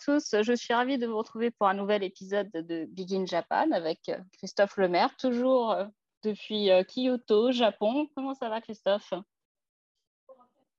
[0.00, 3.26] Bonjour à tous, je suis ravie de vous retrouver pour un nouvel épisode de Begin
[3.26, 5.84] Japan avec Christophe Lemaire, toujours euh,
[6.22, 8.08] depuis euh, Kyoto, Japon.
[8.14, 9.12] Comment ça va Christophe?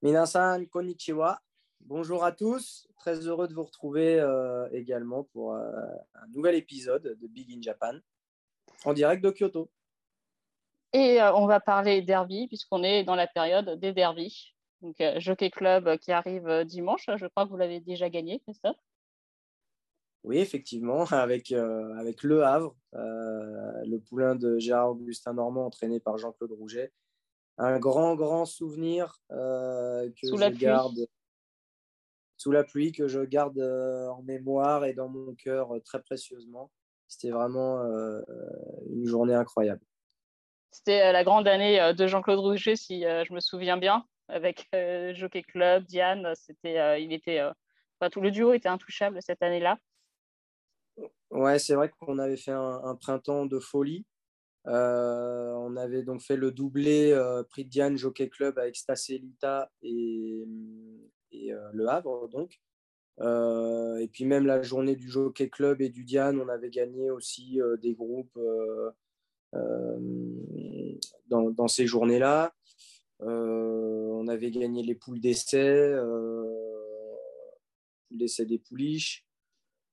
[0.02, 1.40] Minasan, konnichiwa.
[1.80, 7.26] Bonjour à tous, très heureux de vous retrouver euh, également pour un nouvel épisode de
[7.28, 7.94] Begin Japan
[8.84, 9.70] en direct de Kyoto.
[10.92, 14.52] Et on va parler derby puisqu'on est dans la période des derbies.
[14.82, 17.06] Donc, euh, Jockey Club euh, qui arrive euh, dimanche.
[17.16, 18.76] Je crois que vous l'avez déjà gagné, Christophe?
[20.24, 26.52] Oui, effectivement, avec, avec Le Havre, le poulain de Gérard Augustin Normand entraîné par Jean-Claude
[26.52, 26.92] Rouget.
[27.58, 31.06] Un grand, grand souvenir que sous je garde
[32.38, 36.70] sous la pluie, que je garde en mémoire et dans mon cœur très précieusement.
[37.08, 37.82] C'était vraiment
[38.90, 39.82] une journée incroyable.
[40.70, 45.42] C'était la grande année de Jean-Claude Rouget, si je me souviens bien avec euh, Jockey
[45.42, 46.32] Club, Diane.
[46.34, 47.52] C'était, euh, il était, euh,
[48.10, 49.78] tout le duo était intouchable cette année-là.
[51.30, 54.04] Ouais, c'est vrai qu'on avait fait un, printemps de folie.
[54.64, 57.18] on avait donc fait le doublé
[57.50, 60.44] Prix de Diane Jockey Club avec Stacelita et,
[61.30, 62.28] et Le Havre.
[62.28, 62.60] Donc.
[63.20, 67.60] et puis même la journée du Jockey Club et du Diane, on avait gagné aussi
[67.80, 68.38] des groupes
[71.28, 72.52] dans, dans, ces journées-là.
[73.22, 76.44] Euh, on avait gagné les poules d'essai, euh,
[78.10, 79.24] l'essai des pouliches.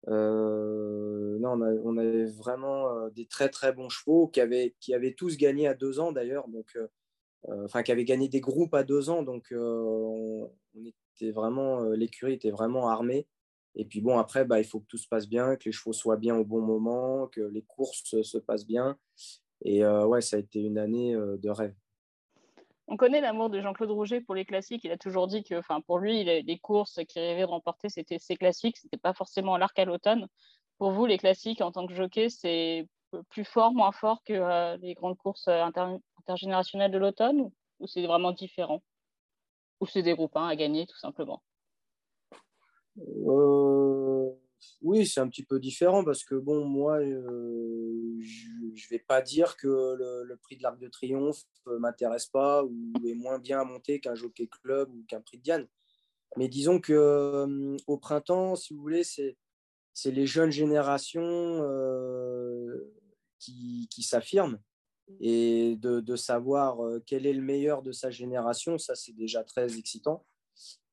[0.07, 4.73] Euh, non, on, avait vraiment des très très bons chevaux qui avaient,
[5.17, 6.77] tous gagné à deux ans d'ailleurs, donc
[7.47, 10.49] enfin qui avaient gagné des groupes à deux ans, donc on,
[10.85, 13.27] était vraiment l'écurie était vraiment armée.
[13.75, 15.93] Et puis bon après bah, il faut que tout se passe bien, que les chevaux
[15.93, 18.97] soient bien au bon moment, que les courses se passent bien.
[19.65, 21.75] Et ouais ça a été une année de rêve.
[22.91, 24.83] On connaît l'amour de Jean-Claude Rouget pour les classiques.
[24.83, 28.17] Il a toujours dit que, enfin, pour lui, les courses qu'il rêvait de remporter, c'était
[28.17, 28.77] ses classiques.
[28.77, 30.27] C'était pas forcément l'arc à l'automne.
[30.79, 32.87] Pour vous, les classiques en tant que jockey, c'est
[33.29, 35.63] plus fort, moins fort que euh, les grandes courses euh,
[36.17, 37.51] intergénérationnelles de l'automne?
[37.79, 38.81] Ou, c'est vraiment différent?
[39.81, 41.43] Ou c'est des groupes à gagner, tout simplement?
[42.97, 44.31] Euh,
[44.81, 49.21] oui, c'est un petit peu différent parce que, bon, moi, euh, je ne vais pas
[49.21, 53.61] dire que le, prix de l'Arc de Triomphe ne m'intéresse pas ou est moins bien
[53.61, 55.67] à monter qu'un Jockey Club ou qu'un prix de Diane.
[56.37, 59.35] Mais disons que euh, au printemps, si vous voulez, c'est,
[60.05, 62.93] les jeunes générations euh,
[63.39, 64.59] qui, qui s'affirment.
[65.19, 66.77] Et de, de, savoir
[67.07, 70.23] quel est le meilleur de sa génération, ça, c'est déjà très excitant.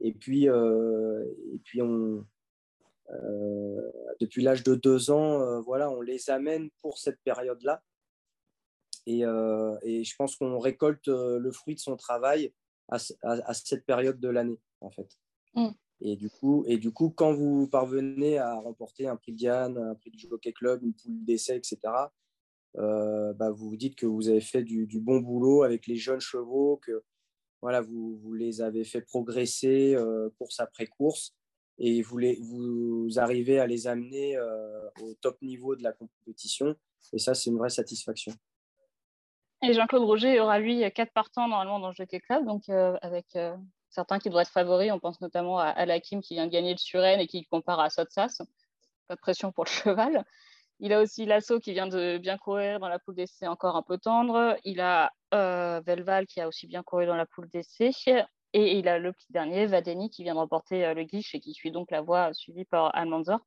[0.01, 2.25] Et puis, et puis on euh,
[4.21, 7.83] depuis l'âge de deux ans, euh, voilà, on les amène pour cette période-là.
[9.07, 12.53] Et, euh, et, je pense qu'on récolte le fruit de son travail
[12.89, 15.09] à, cette période de l'année, en fait.
[15.55, 15.69] Mm.
[16.01, 19.95] Et, du coup, et du coup, quand vous parvenez à remporter un prix Diane, un
[19.95, 21.79] prix du Jockey Club, une poule d'essai, etc.,
[22.75, 26.21] bah, vous vous dites que vous avez fait du, du, bon boulot avec les jeunes
[26.21, 27.05] chevaux, que
[27.63, 29.97] voilà, vous, vous les avez fait progresser
[30.37, 31.35] course après course
[31.79, 36.75] et vous, arrivez à les amener euh, au top niveau de la compétition.
[37.13, 38.33] Et ça, c'est une vraie satisfaction.
[39.63, 43.27] Et Jean-Claude Roger aura, lui, quatre partants normalement dans le Jockey Club, donc euh, avec
[43.37, 43.57] euh,
[43.91, 44.93] certains qui doivent être favoris.
[44.93, 47.91] On pense notamment à Alakim qui vient de gagner le Suren et qui compare à
[47.91, 48.43] Sotsas.
[49.09, 50.25] Pas de pression pour le cheval.
[50.79, 53.83] Il a aussi Lasso qui vient de bien courir dans la poule d'essai encore un
[53.83, 54.57] peu tendre.
[54.65, 57.93] Il a Velval qui a aussi bien couru dans la poule d'essai.
[58.53, 61.41] Et il a le petit dernier, Vadeni, qui vient de remporter euh, le guiche et
[61.41, 63.41] qui suit donc la voie suivie par Almanzor.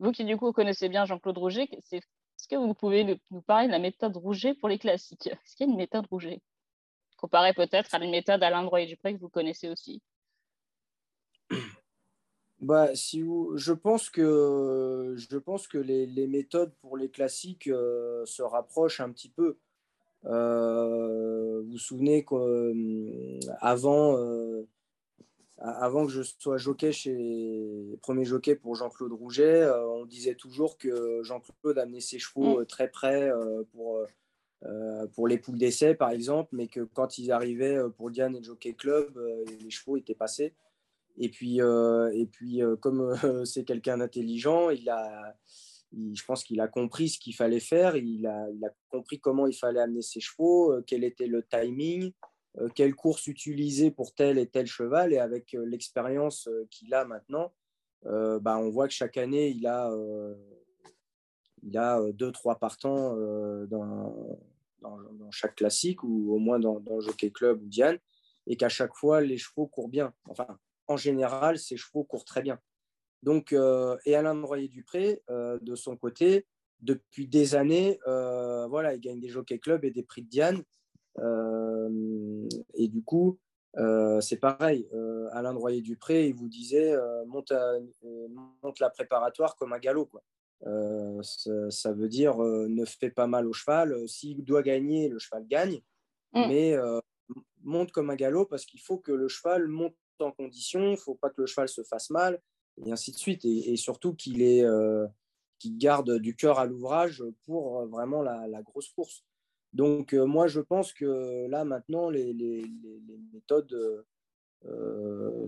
[0.00, 3.72] Vous qui du coup connaissez bien Jean-Claude Rouget, est-ce que vous pouvez nous parler de
[3.72, 5.28] la méthode Rouget pour les classiques?
[5.28, 6.42] Est-ce qu'il y a une méthode Rouget?
[7.16, 10.02] Comparée peut-être à la méthode Alain et que vous connaissez aussi
[12.58, 18.26] bah, si je pense que, je pense que les, les méthodes pour les classiques euh,
[18.26, 19.58] se rapprochent un petit peu.
[20.26, 24.66] Euh, vous vous souvenez qu'avant euh,
[25.58, 30.78] avant que je sois jockey chez premier jockey pour Jean-Claude Rouget, euh, on disait toujours
[30.78, 32.66] que Jean-Claude amenait ses chevaux mm.
[32.66, 33.30] très près
[33.72, 34.04] pour,
[35.14, 38.74] pour les poules d'essai, par exemple, mais que quand ils arrivaient pour Diane et Jockey
[38.74, 39.18] Club,
[39.60, 40.54] les chevaux étaient passés.
[41.16, 45.36] Et puis, et puis comme c'est quelqu'un d'intelligent, il a,
[46.12, 48.46] je pense qu'il a compris ce qu'il fallait faire, il a,
[48.88, 52.12] compris comment il fallait amener ses chevaux, euh, quel était le timing,
[52.58, 55.12] euh, quelle course utiliser pour tel et tel cheval.
[55.12, 57.52] Et avec euh, l'expérience qu'il a maintenant,
[58.02, 59.90] bah, on voit que chaque année, il a,
[62.12, 63.16] deux, trois partants
[63.66, 64.38] dans,
[65.30, 67.98] chaque classique ou au moins dans, dans Jockey Club ou Diane,
[68.46, 70.12] et qu'à chaque fois, les chevaux courent bien.
[70.28, 70.46] Enfin,
[70.86, 72.60] en général, ces chevaux courent très bien.
[73.24, 73.52] Donc,
[74.04, 76.46] et Alain Royer-Dupré, de son côté,
[76.80, 80.62] depuis des années, voilà, il gagne des Jockey Club et des prix de Diane.
[82.74, 83.38] et du coup,
[84.20, 84.88] c'est pareil.
[85.32, 86.94] Alain Royer-Dupré, il vous disait
[87.26, 87.52] monte,
[88.62, 90.06] monte, la préparatoire comme un galop.
[90.06, 90.22] Quoi.
[91.22, 94.06] Ça, veut dire ne fait pas mal au cheval.
[94.06, 95.80] S'il doit gagner, le cheval gagne.
[96.34, 96.48] Mm.
[96.48, 96.76] Mais
[97.62, 100.96] monte comme un galop parce qu'il faut que le cheval monte en condition, il ne
[100.96, 102.40] faut pas que le cheval se fasse mal,
[102.78, 103.44] et ainsi de suite.
[103.44, 105.06] Et, surtout qu'il euh,
[105.64, 109.24] garde du cœur à l'ouvrage pour euh, vraiment la, grosse course.
[109.72, 112.34] Donc euh, moi, je pense que là, maintenant, les,
[113.32, 114.04] méthodes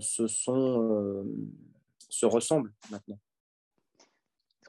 [0.00, 0.26] se,
[2.25, 3.19] ressemblent maintenant.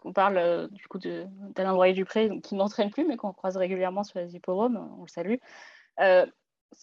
[0.03, 4.35] On parle du coup d'Alain Broyer-Dupré, qui n'entraîne plus, mais qu'on croise régulièrement sur les
[4.35, 5.37] hippodromes, on le salue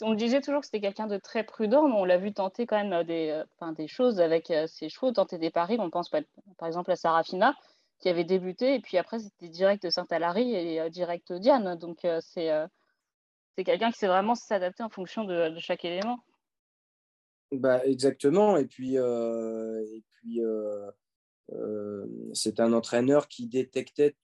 [0.00, 2.76] on disait toujours que c'était quelqu'un de très prudent, mais on l'a vu tenter quand
[2.76, 5.76] même euh, des, euh, des choses avec euh, ses chevaux, tenter des paris.
[5.78, 7.54] On pense par exemple à Sarafina,
[8.00, 11.76] qui avait débuté, et puis après, c'était direct Saint-Alary et direct Diane.
[11.76, 12.50] Donc, c'est
[13.64, 16.19] quelqu'un qui sait vraiment s'adapter en fonction de, chaque élément.
[17.52, 18.56] Bah, exactement.
[18.56, 20.40] Et puis, et puis
[22.34, 24.16] c'est un entraîneur qui détectait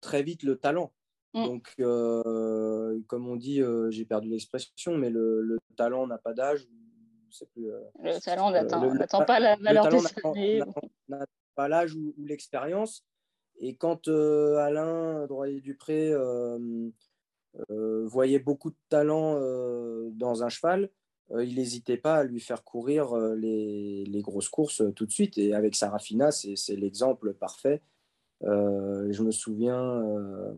[0.00, 0.92] très vite le talent.
[1.34, 1.44] Mm.
[1.44, 1.74] Donc,
[3.14, 6.66] comme on dit, euh, j'ai perdu l'expression, mais le, talent n'a pas d'âge.
[7.56, 9.88] Euh, le talent n'attend pas la valeur
[10.34, 10.60] des
[11.08, 11.24] n'a
[11.54, 13.04] pas l'âge ou, l'expérience.
[13.60, 16.12] Et quand Alain Droyer-Dupré
[17.68, 19.38] voyait beaucoup de talent
[20.10, 20.90] dans un cheval,
[21.30, 25.38] il n'hésitait pas à lui faire courir les, les, grosses courses tout de suite.
[25.38, 27.80] Et avec Sarafina, c'est l'exemple parfait.
[28.46, 30.52] Euh, je me souviens, euh,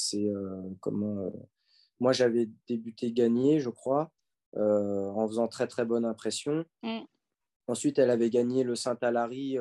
[0.00, 1.32] c'est euh, comment.
[1.98, 4.10] moi, j'avais débuté gagné, je crois,
[4.56, 6.64] en faisant très très bonne impression.
[6.82, 7.00] Mm.
[7.66, 9.58] Ensuite, elle avait gagné le Saint-Alary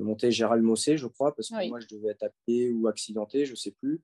[0.00, 3.52] monté Gérald Mossé, je crois, parce que moi, je devais être appelé ou accidenté, je
[3.52, 4.02] ne sais plus.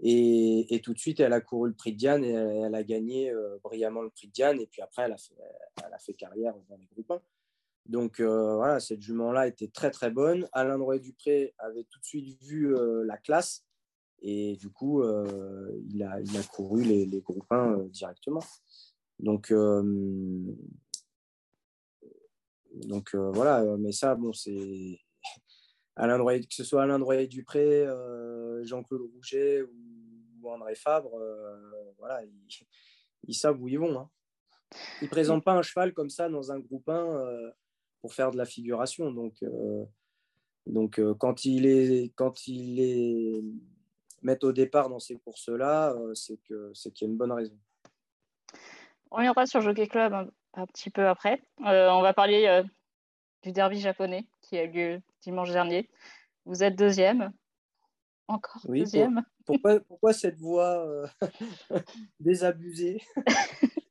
[0.00, 2.82] Et, et, tout de suite, elle a couru le prix de Diane et elle, a
[2.82, 3.32] gagné
[3.62, 4.60] brillamment le prix de Diane.
[4.60, 5.36] Et puis après, elle a fait,
[5.84, 7.20] elle a fait carrière dans les groupes 1.
[7.86, 10.48] Donc euh, voilà, cette jument-là était très très bonne.
[10.52, 13.64] Alain Droit-Dupré avait tout de suite vu euh, la classe
[14.22, 16.18] et du coup, euh, il, a,
[16.50, 18.42] couru les, les groupes 1 directement.
[19.18, 19.52] Donc,
[22.72, 24.98] donc voilà, mais ça, bon, c'est.
[25.96, 27.86] Alain Droit, que ce soit Alain Droit-Dupré,
[28.62, 31.20] Jean-Claude Rouget ou, André Fabre,
[31.98, 32.22] voilà,
[33.28, 33.98] ils, savent où ils vont.
[33.98, 34.10] Hein.
[35.02, 37.52] Ils ne présentent pas un cheval comme ça dans un groupe 1
[38.04, 39.10] pour faire de la figuration.
[39.10, 39.82] Donc, euh,
[40.66, 43.42] donc euh, quand il est quand il est
[44.20, 47.32] met au départ dans ces courses-là, euh, c'est que c'est qu'il y a une bonne
[47.32, 47.58] raison.
[49.10, 50.12] On reviendra sur Jockey Club
[50.52, 51.42] un, petit peu après.
[51.60, 52.62] on va parler
[53.42, 55.88] du derby japonais qui a eu lieu dimanche dernier.
[56.44, 57.32] Vous êtes deuxième,
[58.28, 59.24] encore deuxième.
[59.46, 61.06] pourquoi, pourquoi cette voix
[62.20, 63.00] désabusée?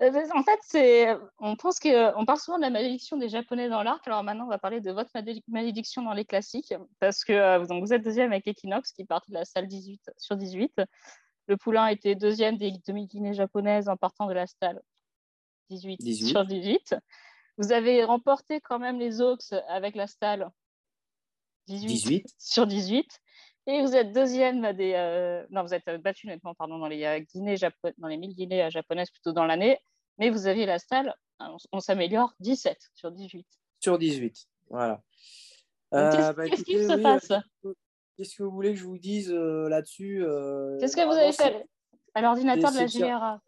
[0.00, 4.06] en fait, c'est, on pense qu'on parle souvent de la malédiction des Japonais dans l'arc.
[4.06, 5.10] Alors maintenant, on va parler de votre
[5.48, 9.30] malédiction dans les classiques, parce que euh, donc, vous êtes deuxième avec Equinox, qui partait
[9.32, 10.82] de la salle 18 sur 18.
[11.46, 14.80] Le Poulain était deuxième des demi-guinées japonaises en partant de la salle
[15.70, 16.96] 18, sur 18.
[17.58, 20.50] Vous avez remporté quand même les Oaks avec la salle
[21.68, 22.26] 18.
[22.38, 23.20] sur 18.
[23.66, 24.92] Et vous êtes deuxième des.
[24.94, 27.56] Euh, non, vous êtes battu nettement, pardon, dans les, euh, Guinées
[27.98, 29.78] dans les 1000 Guinées japonaises plutôt dans l'année.
[30.18, 31.14] Mais vous aviez la salle,
[31.72, 33.46] on, s'améliore, 17 sur 18.
[33.80, 35.02] Sur 18, voilà.
[35.90, 37.32] Qu'est-ce euh, bah, qui se passe?
[38.16, 40.24] Qu'est-ce que vous voulez que je vous dise là-dessus
[40.78, 41.66] Qu'est-ce que vous avez fait
[42.14, 43.40] à l'ordinateur de la GRA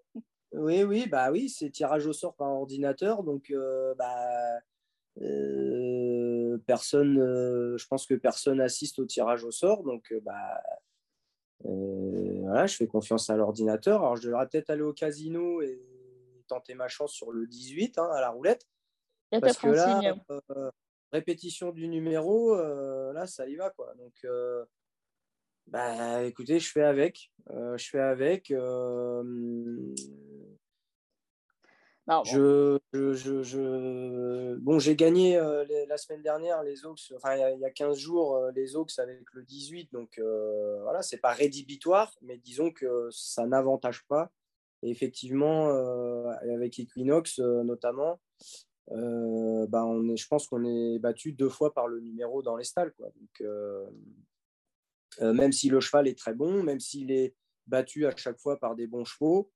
[0.53, 3.23] Oui, oui, bah oui, c'est tirage au sort par ordinateur.
[3.23, 3.53] Donc,
[3.97, 4.59] bah,
[6.57, 10.63] personne, euh, je pense que personne assiste au tirage au sort, donc euh, bah,
[11.65, 14.01] euh, voilà, je fais confiance à l'ordinateur.
[14.01, 15.81] Alors, je devrais peut-être aller au casino et
[16.49, 18.67] tenter ma chance sur le 18 hein, à la roulette.
[19.31, 20.01] parce que là,
[21.13, 23.71] répétition du numéro, là, ça y va.
[23.71, 23.95] Quoi.
[23.95, 24.27] Donc,
[25.67, 27.33] bah, écoutez, je fais avec.
[27.51, 28.53] je fais avec.
[32.25, 37.65] Je, je, je, Bon, j'ai gagné euh, la semaine dernière les Oaks, enfin il y,
[37.65, 42.15] a 15 jours euh, les Oaks avec le 18, donc euh, voilà, c'est pas rédhibitoire,
[42.23, 44.31] mais disons que ça n'avantage pas.
[44.83, 45.71] Et effectivement,
[46.53, 48.21] avec Equinox notamment,
[48.89, 52.65] bah, on est, je pense qu'on est battu deux fois par le numéro dans les
[52.65, 52.93] stalles.
[52.93, 53.09] Quoi.
[53.17, 53.49] Donc,
[55.35, 57.35] même si le cheval est très bon, même s'il est
[57.67, 59.51] battu à chaque fois par des bons chevaux,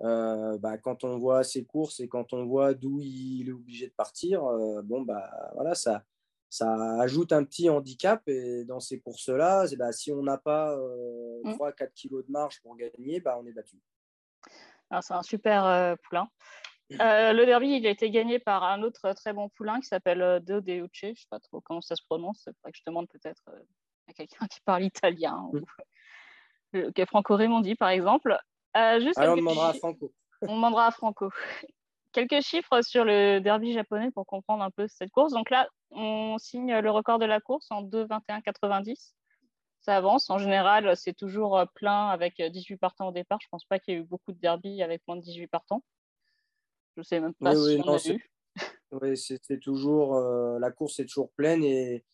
[0.00, 3.92] bah, quand on voit ses courses et quand on voit d'où il est obligé de
[3.92, 4.42] partir,
[4.84, 6.04] bon, bah, voilà, ça,
[6.48, 8.22] ça ajoute un petit handicap.
[8.28, 10.76] Et dans ces courses-là, bah, si on n'a pas
[11.44, 11.92] 3-4 mmh.
[11.94, 13.76] kilos de marge pour gagner, bah, on est battu.
[15.02, 16.28] C'est un super poulain.
[16.98, 20.22] Euh, le derby, il a été gagné par un autre très bon poulain qui s'appelle
[20.22, 20.88] euh, De Deuce.
[20.92, 22.40] Je ne sais pas trop comment ça se prononce.
[22.44, 23.60] C'est vrai que je demande peut-être euh,
[24.08, 25.60] à quelqu'un qui parle italien ou
[26.72, 28.36] qui est franco-rémondi, par exemple.
[29.00, 30.12] Juste on demandera à Franco.
[30.42, 31.30] on demandera à Franco.
[32.12, 35.32] quelques chiffres sur le derby japonais pour comprendre un peu cette course.
[35.32, 39.12] Donc là, on signe le record de la course en 2,21,90.
[39.80, 40.28] Ça avance.
[40.28, 43.38] En général, c'est toujours plein avec 18 partants au départ.
[43.40, 45.46] Je ne pense pas qu'il y ait eu beaucoup de derby avec moins de 18
[45.46, 45.82] partants.
[46.96, 48.30] Je sais même pas si on a vu.
[48.92, 52.04] Oui, c'est toujours euh, la course est toujours pleine et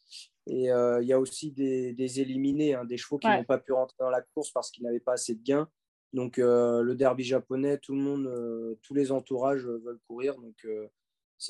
[0.49, 3.73] euh, il y a aussi des, des éliminés, hein, des chevaux qui n'ont pas pu
[3.73, 5.69] rentrer dans la course parce qu'ils n'avaient pas assez de gains.
[6.17, 10.67] Donc euh, le derby japonais, tout le monde, tous les entourages veulent courir, donc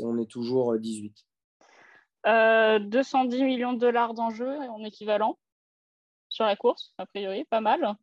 [0.00, 1.24] on est toujours 18.
[2.24, 5.38] 210 millions de dollars d'enjeu en équivalent
[6.28, 7.94] sur la course, a priori, pas mal.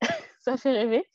[0.40, 1.06] Ça fait rêver.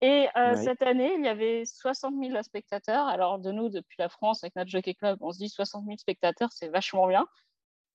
[0.00, 3.06] Et euh, cette année, il y avait 60 000 spectateurs.
[3.06, 5.96] Alors, de nous, depuis la France, avec notre Jockey Club, on se dit 60 000
[5.98, 7.28] spectateurs, c'est vachement bien.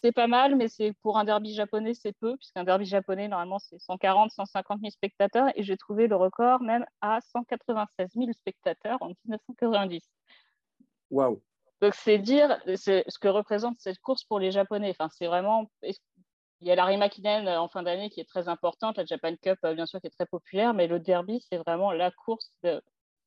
[0.04, 3.60] C'est pas mal, mais c'est pour un derby japonais, c'est peu, puisqu'un derby japonais, normalement,
[3.60, 5.50] c'est 140, 150 000 spectateurs.
[5.56, 10.04] Et j'ai trouvé le record même à 196 000 spectateurs en 1990.
[11.10, 11.42] Waouh!
[11.82, 14.90] Donc, c'est dire ce que représente cette course pour les Japonais.
[14.90, 15.70] Enfin, c'est vraiment
[16.62, 19.36] il y a la Rimakinen euh, en fin d'année qui est très importante, la Japan
[19.42, 22.52] Cup, euh, bien sûr, qui est très populaire, mais le derby, c'est vraiment la course,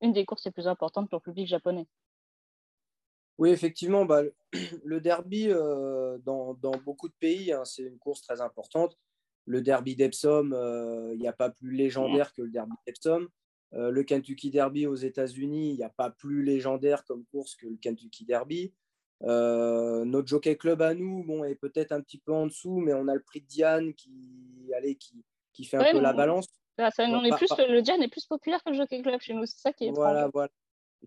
[0.01, 1.87] une des courses les plus importantes pour le public japonais.
[3.41, 4.23] Oui, effectivement, bah,
[4.85, 6.55] le derby, euh, dans,
[6.85, 8.97] beaucoup de pays, hein, c'est une course très importante.
[9.47, 10.53] Le derby d'Epsom,
[11.13, 13.27] il n'y a pas plus légendaire que le derby d'Epsom.
[13.73, 17.77] le Kentucky Derby aux États-Unis, il n'y a pas plus légendaire comme course que le
[17.77, 18.73] Kentucky Derby.
[19.23, 22.95] Euh, notre jockey club à nous, bon, est peut-être un petit peu en dessous, mais
[22.95, 24.11] on a le prix de Diane qui,
[24.75, 26.47] allez, qui, qui fait un peu la balance.
[26.79, 29.45] ça, on est plus, le Diane est plus populaire que le jockey club chez nous,
[29.45, 30.51] c'est ça qui est voilà, voilà.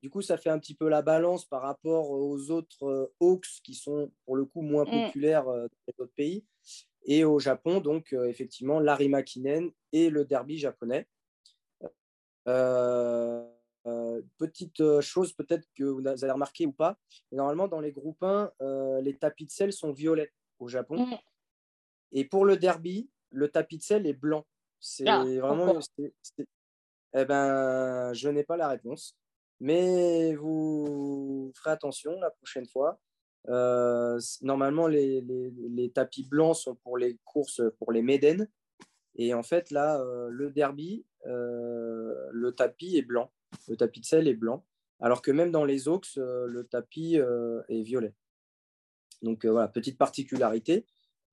[0.01, 3.61] Du coup, ça fait un petit peu la balance par rapport aux autres euh, Hawks
[3.63, 5.05] qui sont pour le coup moins mm.
[5.07, 6.45] populaires euh, dans les autres pays.
[7.05, 11.05] Et au Japon, donc effectivement, Larry Makinen et le derby japonais.
[12.47, 13.45] Euh,
[13.85, 16.97] euh, petite euh, chose peut-être que vous avez remarqué ou pas,
[17.33, 21.05] normalement dans les groupes 1, euh, les tapis de sel sont violets au Japon.
[21.05, 21.17] Mm.
[22.13, 24.45] Et pour le derby, le tapis de sel est blanc.
[24.79, 25.79] C'est ah, vraiment.
[27.15, 29.17] Eh ben, je n'ai pas la réponse.
[29.59, 32.99] Mais vous ferez attention la prochaine fois.
[34.41, 38.49] normalement, les, les, tapis blancs sont pour les courses, pour les Médènes.
[39.15, 43.31] Et en fait, là, le derby, le tapis est blanc
[43.67, 44.65] le tapis de sel est blanc,
[44.99, 48.13] alors que même dans les euh, le tapis euh, est violet.
[49.21, 50.85] Donc euh, voilà, petite particularité.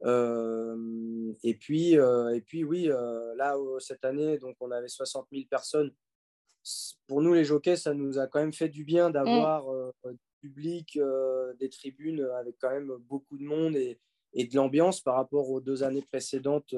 [0.02, 2.86] et, puis, et puis oui,
[3.36, 5.92] là, cette année, donc, on avait 60 000 personnes.
[7.06, 9.64] Pour nous, les jockeys, ça nous a quand même fait du bien d'avoir
[10.04, 10.98] du public,
[11.58, 13.98] des tribunes avec quand même beaucoup de monde et,
[14.34, 16.74] et de l'ambiance par rapport aux deux années précédentes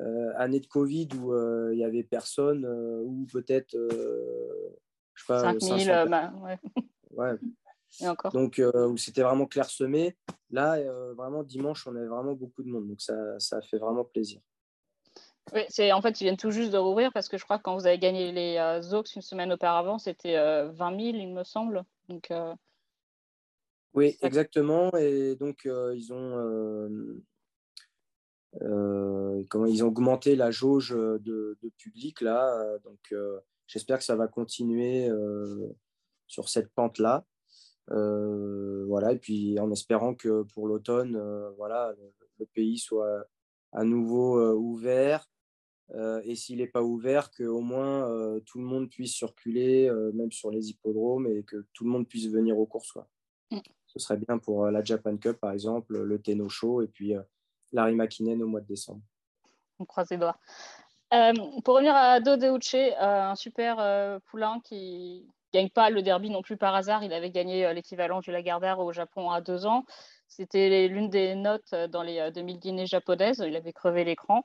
[0.00, 5.26] euh, année de Covid où euh, il y avait personne, euh, ou peut-être, je sais
[5.26, 6.58] pas, 5000, bah, ouais.
[7.10, 7.34] ouais.
[8.00, 8.32] Et encore.
[8.32, 10.16] Donc, où c'était vraiment clairsemé.
[10.50, 10.80] Là,
[11.12, 12.88] vraiment, dimanche, on avait vraiment beaucoup de monde.
[12.88, 14.40] Donc, ça, ça fait vraiment plaisir.
[15.54, 17.62] Oui, c'est en fait, ils viennent tout juste de rouvrir parce que je crois que
[17.62, 21.84] quand vous avez gagné les euh, une semaine auparavant, c'était 20 000, il me semble.
[22.08, 22.32] Donc,
[23.94, 24.90] oui, exactement.
[24.96, 27.20] Et donc, ils ont
[28.60, 34.04] euh, comment, ils ont augmenté la jauge de, public là, euh, donc euh, j'espère que
[34.04, 35.08] ça va continuer
[36.26, 37.24] sur cette pente là.
[37.88, 41.18] voilà, et puis en espérant que pour l'automne,
[41.56, 41.94] voilà,
[42.38, 43.26] le pays soit
[43.72, 45.28] à nouveau ouvert.
[46.24, 48.08] Et s'il n'est pas ouvert, qu'au moins
[48.46, 52.28] tout le monde puisse circuler, même sur les hippodromes, et que tout le monde puisse
[52.28, 52.98] venir aux courses.
[53.50, 53.58] Mm.
[53.86, 57.14] Ce serait bien pour la Japan Cup, par exemple, le Tenno Show, et puis
[57.72, 59.02] Larry McKinnon au mois de décembre.
[59.78, 60.38] On croise les doigts.
[61.12, 61.32] Euh,
[61.64, 66.30] pour revenir à Do Deuce, euh, un super euh, poulain qui gagne pas le derby
[66.30, 67.04] non plus par hasard.
[67.04, 69.84] Il avait gagné l'équivalent du Lagardère au Japon à deux ans.
[70.26, 73.44] C'était l'une des notes dans les 2000 dîners japonaises.
[73.46, 74.44] Il avait crevé l'écran.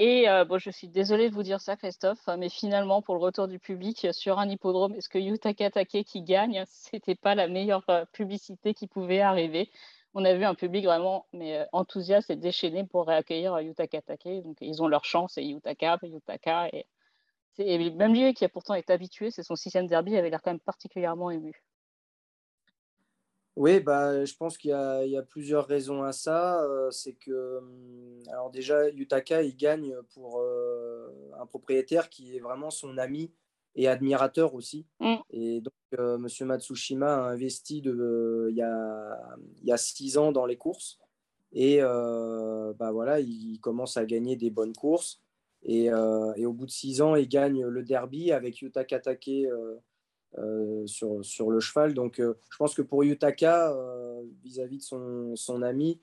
[0.00, 3.48] Et bon, je suis désolée de vous dire ça, Christophe, mais finalement, pour le retour
[3.48, 7.84] du public sur un hippodrome, est-ce que Yutaka Take qui gagne, c'était pas la meilleure
[8.12, 9.70] publicité qui pouvait arriver?
[10.14, 14.42] On a vu un public vraiment mais, euh, enthousiaste et déchaîné pour réaccueillir Yutaka Take.
[14.42, 16.68] Donc, ils ont leur chance, et Yutaka, Yutaka.
[16.72, 16.86] Et
[17.58, 20.52] Et même lui, qui a pourtant été habitué, c'est son sixième derby, avait l'air quand
[20.52, 21.62] même particulièrement ému.
[23.56, 26.62] Oui, bah, je pense qu'il y, a plusieurs raisons à ça.
[26.62, 27.97] Euh, c'est que, hum,
[28.30, 31.08] alors déjà, Yutaka, il gagne pour euh,
[31.38, 33.32] un propriétaire qui est vraiment son ami
[33.74, 34.86] et admirateur aussi.
[35.00, 35.16] Mm.
[35.30, 36.46] Et donc, euh, M.
[36.46, 40.98] Matsushima a investi de, il, y a, il y a six ans dans les courses.
[41.52, 45.22] Et bah, voilà, il commence à gagner des bonnes courses.
[45.62, 49.48] Et, et, au bout de six ans, il gagne le derby avec Yutaka Take
[50.36, 51.94] euh, sur, sur, le cheval.
[51.94, 56.00] Donc, euh, je pense que pour Yutaka, euh, vis-à-vis de son, son ami,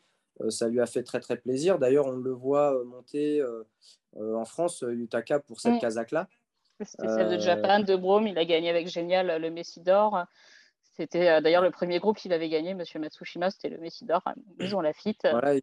[0.49, 1.79] ça lui a fait très très plaisir.
[1.79, 3.43] D'ailleurs, on le voit monter
[4.15, 6.05] en France, Yutaka, pour cette mmh.
[6.11, 6.27] là
[6.81, 8.27] C'était celle de Japan, de Brome.
[8.27, 10.25] Il a gagné avec Génial le Messi d'or.
[10.97, 14.33] C'était d'ailleurs le premier groupe qu'il avait gagné, Monsieur Matsushima, c'était le Messi d'or à
[14.59, 15.27] Maison Lafitte.
[15.29, 15.55] Voilà,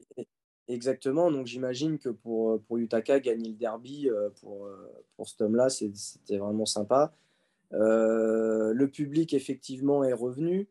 [0.68, 1.30] exactement.
[1.30, 4.08] Donc j'imagine que pour, pour Yutaka, gagner le derby
[4.40, 4.68] pour,
[5.16, 7.14] pour cet homme-là, c'était vraiment sympa.
[7.74, 10.68] Euh, le public, effectivement, est revenu.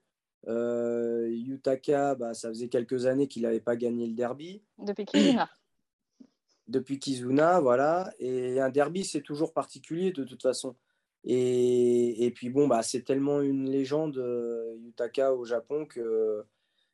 [0.48, 4.64] Euh, Yutaka, bah, ça faisait quelques années qu'il n'avait pas gagné le derby.
[4.78, 5.50] Depuis Kizuna.
[6.68, 8.12] Depuis Kizuna, voilà.
[8.20, 10.76] Et un derby, c'est toujours particulier de toute façon.
[11.24, 16.46] Et, et puis bon, bah, c'est tellement une légende, euh, Yutaka au Japon, que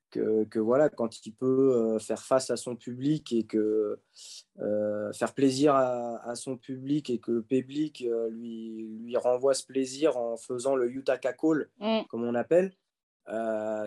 [0.10, 4.00] que, voilà, quand il peut euh, faire face à son public et que
[4.60, 9.66] euh, faire plaisir à, son public et que le public euh, lui, lui renvoie ce
[9.66, 12.02] plaisir en faisant le Yutaka Call, mm.
[12.10, 12.74] comme on appelle,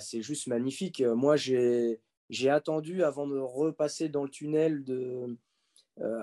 [0.00, 1.02] c'est juste magnifique.
[1.02, 1.98] Moi, j'ai
[2.48, 5.36] attendu avant de repasser dans le tunnel de,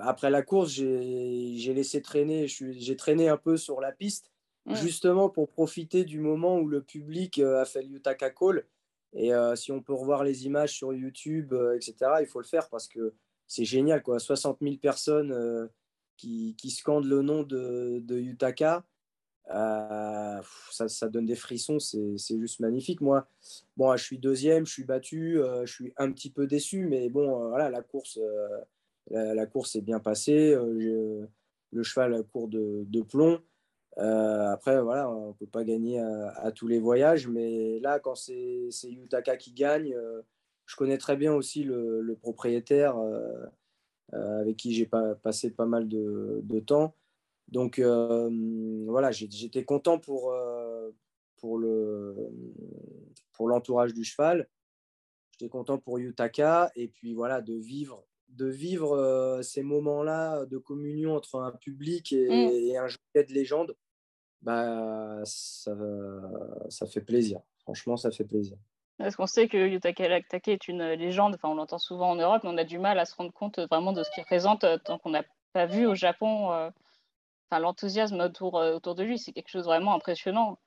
[0.02, 4.30] après la course, j'ai laissé traîner, j'ai traîné un peu sur la piste,
[4.66, 4.74] mm.
[4.74, 8.64] justement pour profiter du moment où le public a fait le Yutaka Call
[9.14, 12.46] et euh, si on peut revoir les images sur YouTube, euh, etc., il faut le
[12.46, 13.14] faire parce que
[13.46, 14.02] c'est génial.
[14.02, 14.18] Quoi.
[14.18, 15.66] 60 000 personnes euh,
[16.16, 18.84] qui, qui, scandent le nom de, de Yutaka.
[19.48, 23.00] Ça, ça, donne des frissons, c'est juste magnifique.
[23.00, 23.26] Moi,
[23.76, 27.48] bon, je suis deuxième, je suis battu, je suis un petit peu déçu, mais bon,
[27.48, 28.18] voilà, la course,
[29.10, 30.54] la, course est bien passée.
[30.54, 33.40] le cheval court de, plomb.
[33.98, 38.68] Euh, après, voilà, on peut pas gagner à, tous les voyages, mais là, quand c'est
[38.84, 40.22] Yutaka qui gagne, euh,
[40.66, 43.46] je connais très bien aussi le, propriétaire euh,
[44.12, 46.94] avec qui j'ai passé pas mal de, temps.
[47.48, 50.34] Donc voilà, j'étais content pour,
[51.36, 51.58] pour
[53.48, 54.48] l'entourage du cheval.
[55.32, 61.16] J'étais content pour Yutaka et puis voilà, de vivre de vivre ces moments-là de communion
[61.16, 62.50] entre un public et, mm.
[62.52, 63.74] et un jouet de légende
[64.42, 65.72] bah, ça,
[66.68, 67.40] ça fait plaisir.
[67.62, 68.56] Franchement, ça fait plaisir.
[68.98, 72.42] Parce qu'on sait que Yutaka Take est une légende, enfin, on l'entend souvent en Europe,
[72.42, 74.76] mais on a du mal à se rendre compte vraiment de ce qu'il représente euh,
[74.76, 76.70] tant qu'on n'a pas vu au Japon euh,
[77.50, 79.18] enfin, l'enthousiasme autour, euh, autour de lui.
[79.18, 80.58] C'est quelque chose vraiment impressionnant.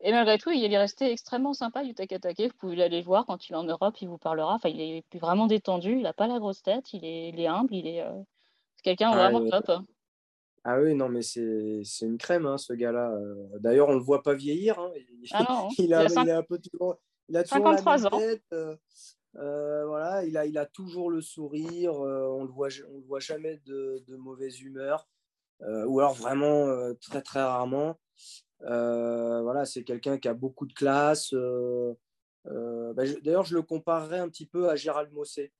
[0.00, 2.48] Et malgré tout, il est resté extrêmement sympa, Yutaka Take.
[2.48, 4.54] Vous pouvez l'aller voir quand il est en Europe, il vous parlera.
[4.54, 7.46] Enfin, il est vraiment détendu, il n'a pas la grosse tête, il est, il est
[7.46, 8.04] humble, il est,
[8.82, 9.80] quelqu'un ah, vraiment top.
[10.62, 13.10] Ah oui, non, mais c'est une crème, hein, ce gars-là.
[13.10, 13.58] Euh.
[13.60, 14.78] D'ailleurs, on ne le voit pas vieillir.
[14.78, 14.92] Hein.
[15.32, 16.96] Ah non, il, a, il, a, un peu toujours,
[17.28, 18.44] il a toujours 53 la même tête.
[18.54, 18.76] Euh,
[19.36, 21.92] euh, voilà, il a, il a toujours le sourire.
[21.94, 25.06] on ne le, voit, on le voit jamais de, de mauvaise humeur.
[25.60, 26.66] Ou alors vraiment
[27.00, 27.98] très, très rarement.
[28.60, 31.32] voilà, c'est quelqu'un qui a beaucoup de classe.
[32.44, 35.52] Bah, d'ailleurs, je le comparerais un petit peu à Gérald Mossé.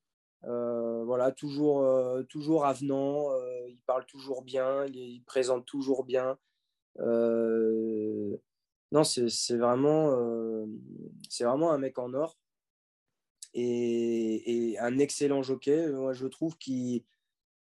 [0.47, 6.39] Euh, voilà, toujours, euh, toujours avenant, euh, il parle toujours bien, il, présente toujours bien.
[6.99, 8.39] non,
[9.05, 10.17] c'est vraiment,
[11.29, 12.39] c'est vraiment un mec en or
[13.55, 15.89] et, un excellent jockey.
[15.91, 16.57] Moi, je trouve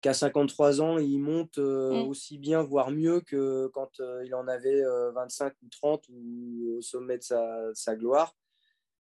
[0.04, 2.08] qu'à 53 ans, il monte mm.
[2.08, 4.84] aussi bien, voire mieux que quand il en avait
[5.16, 7.24] 25 ou 30 ou au sommet de
[7.74, 8.36] sa gloire.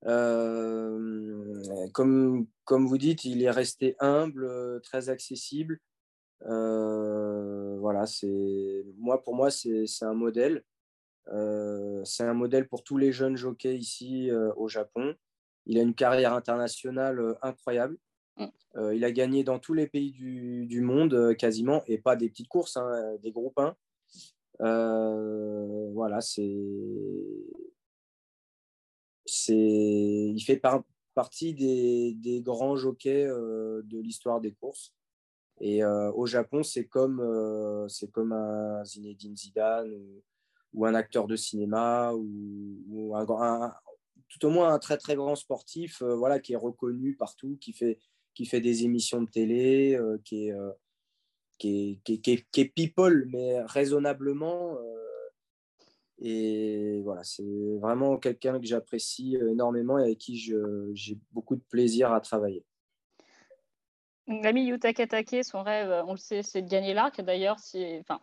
[0.07, 5.79] Euh, comme, comme vous dites, il est resté humble, euh, très accessible.
[6.47, 10.65] Euh, voilà, c'est moi pour moi c'est un modèle.
[12.05, 15.15] c'est un modèle pour tous les jeunes jockeys ici au Japon.
[15.67, 17.97] Il a une carrière internationale incroyable.
[18.37, 18.92] Mm.
[18.95, 22.77] il a gagné dans tous les pays du, monde quasiment, et pas des petites courses,
[22.77, 23.77] hein, des groupes 1.
[25.92, 26.42] voilà, c'est
[29.49, 30.61] il fait
[31.14, 34.95] partie des, grands jockeys euh, de l'histoire des courses.
[35.61, 39.92] Et euh, au Japon, c'est comme, euh, comme un Zinedine Zidane
[40.73, 43.14] ou, un acteur de cinéma ou,
[44.29, 47.99] tout au moins un très très grand sportif voilà, qui est reconnu partout, qui fait,
[48.35, 50.55] qui fait des émissions de télé, qui, est,
[51.59, 54.77] qui, est, qui, qui, people, mais raisonnablement.
[56.18, 62.12] et voilà, c'est vraiment quelqu'un que j'apprécie énormément et avec qui j'ai beaucoup de plaisir
[62.12, 62.64] à travailler.
[64.29, 67.21] L'ami Yuta Katake, son rêve, on le sait, c'est de gagner l'arc.
[67.21, 68.21] D'ailleurs, si, enfin,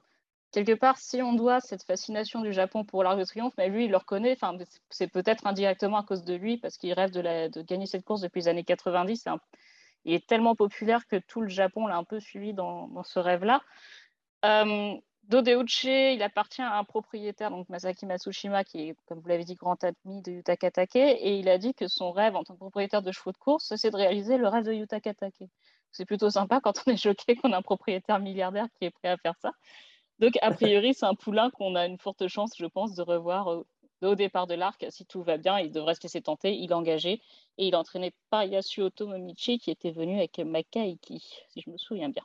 [0.52, 3.86] quelque part, si on doit cette fascination du Japon pour l'Arc de Triomphe, mais lui,
[3.86, 4.32] il le reconnaît.
[4.32, 4.58] Enfin,
[4.90, 8.42] c'est peut-être indirectement à cause de lui, parce qu'il rêve de, gagner cette course depuis
[8.42, 9.28] les années 90.
[10.06, 13.62] Il est tellement populaire que tout le Japon l'a un peu suivi dans, ce rêve-là.
[14.46, 19.44] Euh, Dodeuchi, il appartient à un propriétaire, donc Masaki Matsushima, qui est, comme vous l'avez
[19.44, 22.56] dit, grand ami de Yutaka Take, et il a dit que son rêve en tant
[22.56, 25.48] que propriétaire de chevaux de course, c'est de réaliser le rêve de Yutaka Take.
[25.92, 29.10] C'est plutôt sympa quand on est choqué qu'on a un propriétaire milliardaire qui est prêt
[29.10, 29.52] à faire ça.
[30.18, 33.64] Donc, a priori, c'est un poulain qu'on a une forte chance, je pense, de revoir
[34.04, 34.86] euh, au départ de l'arc.
[34.90, 36.54] Si tout va bien, il devrait se laisser tenter.
[36.56, 37.22] Il est et
[37.58, 42.24] il entraînait pas Yasuoto Momichi qui était venu avec Makaiki, si je me souviens bien.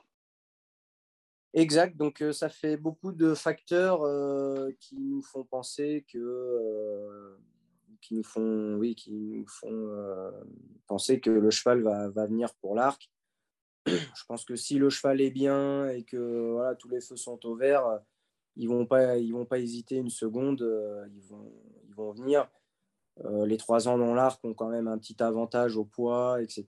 [1.52, 7.38] Exact, donc euh, ça fait beaucoup de facteurs euh, qui nous font penser que,
[8.00, 9.88] qui nous font, oui, qui nous font
[10.88, 13.08] penser que le cheval va, va venir pour l'arc
[13.86, 17.44] je pense que si le cheval est bien et que voilà, tous les feux sont
[17.46, 18.00] au vert,
[18.56, 21.52] ils ne vont, pas, ils vont pas hésiter une seconde, euh, ils vont,
[21.88, 22.48] ils vont venir.
[23.24, 26.66] Euh, les trois ans dans l'arc ont quand même un petit avantage au poids, etc.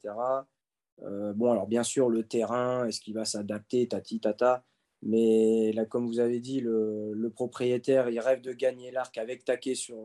[1.03, 4.65] Euh, bon, alors bien sûr, le terrain, est-ce qu'il va s'adapter, tati tata
[5.03, 9.75] mais là, comme vous avez dit, le, propriétaire, il rêve de gagner l'arc avec taquet
[9.75, 9.99] sur,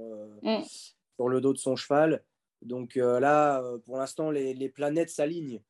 [0.44, 0.60] mm.
[1.15, 2.24] sur le dos de son cheval.
[2.62, 5.62] Donc là, pour l'instant, les, les planètes s'alignent.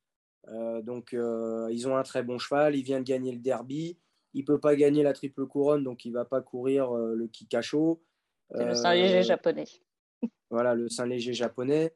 [0.81, 2.75] Donc, ils ont un très bon cheval.
[2.75, 3.95] Il vient de gagner le derby.
[4.33, 8.01] Il peut pas gagner la triple couronne, donc il va pas courir euh, le Kikacho.
[8.53, 9.65] C'est le Saint-Léger japonais.
[10.49, 11.93] voilà, le Saint-Léger japonais.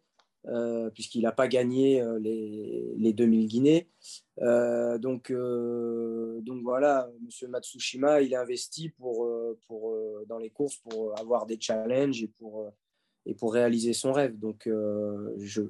[0.93, 3.89] puisqu'il n'a pas gagné les, les, 2000 Guinées.
[4.37, 7.49] donc, donc voilà, M.
[7.49, 9.27] Matsushima, il investi pour,
[9.67, 12.71] pour, dans les courses pour avoir des challenges et pour,
[13.25, 14.37] et pour réaliser son rêve.
[14.37, 15.63] Donc je,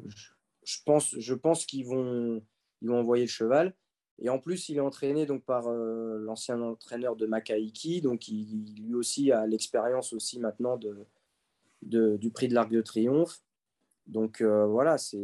[0.64, 2.44] je, pense, je pense qu'ils vont,
[2.82, 3.74] ils vont envoyer le cheval.
[4.20, 8.74] Et en plus, il est entraîné donc par euh, l'ancien entraîneur de Makaiki, donc il,
[8.82, 13.42] lui aussi a l'expérience aussi maintenant de, du prix de l'Arc de Triomphe.
[14.08, 15.18] Donc euh, voilà, c'est,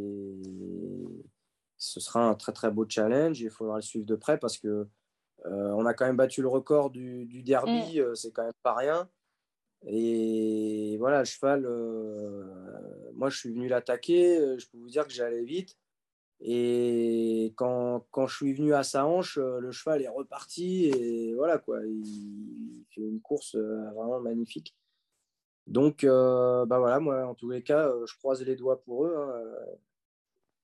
[1.78, 3.40] ce sera un très très beau challenge.
[3.40, 4.88] Il faudra le suivre de près parce que
[5.46, 8.16] euh, on a quand même battu le record du, du derby, mm.
[8.16, 9.10] c'est quand même pas rien.
[9.88, 11.62] Et voilà, le cheval,
[13.14, 15.78] moi je suis venu l'attaquer, je peux vous dire que j'allais vite.
[16.44, 21.36] Et quand, quand, je suis venu à sa hanche, euh, le cheval est reparti et
[21.36, 24.76] voilà quoi, il, fait une course euh, vraiment magnifique.
[25.68, 29.16] Donc, euh, bah voilà, moi en tous les cas, je croise les doigts pour eux.
[29.16, 29.40] Hein.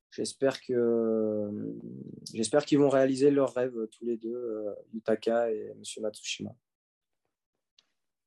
[0.09, 1.51] J'espère que
[2.33, 5.83] j'espère qu'ils vont réaliser leur rêve tous les deux, Yutaka et M.
[6.01, 6.55] Matsushima.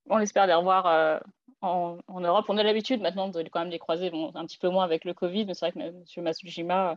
[0.08, 1.20] On espère les revoir
[1.62, 2.46] en, Europe.
[2.48, 5.14] On a l'habitude maintenant de quand même les croiser, un petit peu moins avec le
[5.14, 6.04] Covid, mais c'est vrai que M.
[6.22, 6.96] Matsushima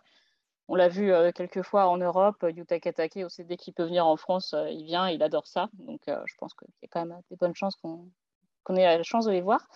[0.68, 3.84] on l'a vu euh, quelques fois en Europe, euh, Yutaka Take aussi, dès qu'il peut
[3.84, 5.70] venir en France, euh, il vient, il adore ça.
[5.74, 9.26] Donc je pense qu'il y a quand même des bonnes chances qu'on ait la chance
[9.26, 9.68] de les voir.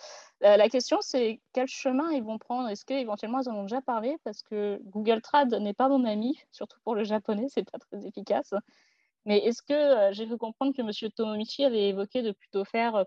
[0.42, 2.70] la question, c'est quel chemin ils vont prendre?
[2.70, 4.18] Est-ce qu'éventuellement, ils en ont déjà parlé?
[4.24, 8.06] Parce que Google Trad n'est pas mon ami, surtout pour le japonais, c'est pas très
[8.06, 8.54] efficace.
[9.26, 11.12] Mais est-ce que j'ai pu comprendre que M.
[11.12, 13.06] Tomomichi avait évoqué de plutôt faire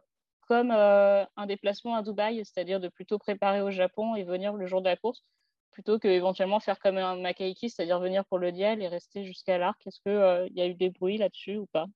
[0.49, 4.83] comme un déplacement à Dubaï, c'est-à-dire de plutôt préparer au Japon et venir le jour
[4.83, 5.23] de la course
[5.71, 9.85] plutôt qu'éventuellement faire comme un Makaiki, c'est-à-dire venir pour le dial et rester jusqu'à l'arc.
[9.87, 11.87] Est-ce qu'il euh, y a eu des bruits là-dessus ou pas?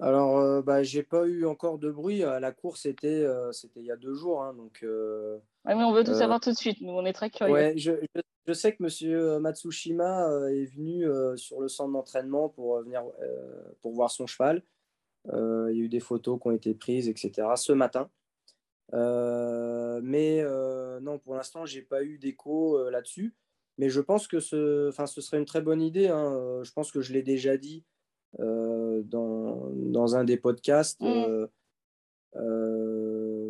[0.00, 2.22] Alors, euh, bah, j'ai pas eu encore de bruit.
[2.22, 4.42] Euh, la course, c'était c'était il y a deux jours.
[4.42, 6.80] Hein, donc, mais on veut tout savoir tout de suite.
[6.80, 7.52] Nous, on est très curieux.
[7.52, 7.92] Ouais, je,
[8.46, 9.40] je, sais que M.
[9.40, 11.04] Matsushima est venu
[11.36, 13.02] sur le centre d'entraînement pour, venir,
[13.82, 14.62] pour voir son cheval.
[15.26, 17.48] il y a eu des photos qui ont été prises, etc.
[17.56, 18.08] ce matin.
[18.94, 23.34] Euh, mais euh, non, pour l'instant, j'ai pas eu d'écho euh, là-dessus.
[23.78, 26.08] Mais je pense que ce, ce serait une très bonne idée.
[26.08, 26.62] Hein.
[26.64, 27.84] Je pense que je l'ai déjà dit
[28.38, 31.00] dans, dans, un des podcasts.
[31.00, 31.46] Mm.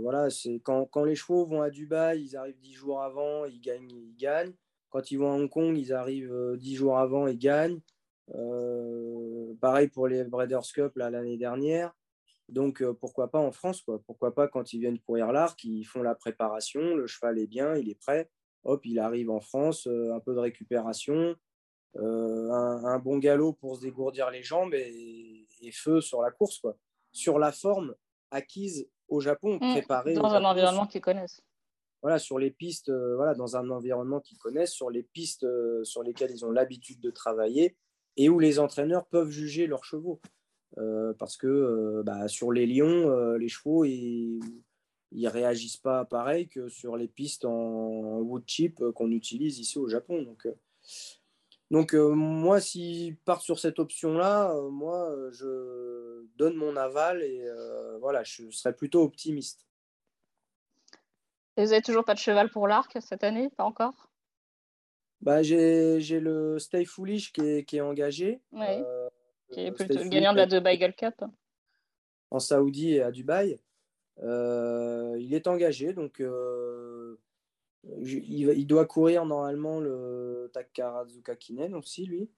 [0.03, 3.61] voilà, c'est quand, quand, les chevaux vont à Dubaï, ils arrivent dix jours avant, ils
[3.61, 4.53] gagnent, ils gagnent.
[4.91, 7.81] Quand ils vont à Hong Kong, ils arrivent dix jours avant, ils gagnent.
[9.61, 11.95] pareil pour les Breeders' Cup l'année dernière.
[12.49, 15.85] Donc euh, pourquoi pas en France quoi Pourquoi pas quand ils viennent courir l'arc, ils
[15.85, 18.31] font la préparation, le cheval est bien, il est prêt.
[18.65, 21.37] Hop, il arrive en France, euh, un peu de récupération,
[21.97, 26.77] euh, un, bon galop pour se dégourdir les jambes et, feu sur la course quoi.
[27.13, 27.95] Sur la forme
[28.31, 31.43] acquise au Japon, mmh, préparée dans un environnement qu'ils connaissent.
[32.01, 35.47] Voilà, sur les pistes, voilà, dans un environnement qu'ils connaissent, sur les pistes
[35.83, 37.77] sur lesquelles ils ont l'habitude de travailler
[38.17, 40.21] et où les entraîneurs peuvent juger leurs chevaux.
[41.19, 44.41] Parce que bah, sur les lions, les chevaux, ils
[45.13, 49.89] ne réagissent pas pareil que sur les pistes en wood chip qu'on utilise ici au
[49.89, 50.23] Japon.
[50.23, 50.47] Donc,
[51.71, 57.45] donc moi, s'ils partent sur cette option-là, moi, je donne mon aval et
[58.01, 59.67] voilà, je serais plutôt optimiste.
[61.57, 63.51] Et vous n'avez toujours pas de cheval pour l'arc cette année?
[63.57, 64.09] Pas encore?
[65.21, 68.41] Bah, J'ai le Stay Foolish qui est, qui est engagé.
[68.55, 68.98] Euh,
[69.51, 71.25] qui est plutôt le gagnant de la Dubai Gold Cup.
[72.31, 73.59] En Saoudi et à Dubaï.
[74.23, 77.17] Euh, il est engagé, donc euh,
[77.85, 82.31] il, doit courir normalement le Takarazuka Kinen aussi, lui.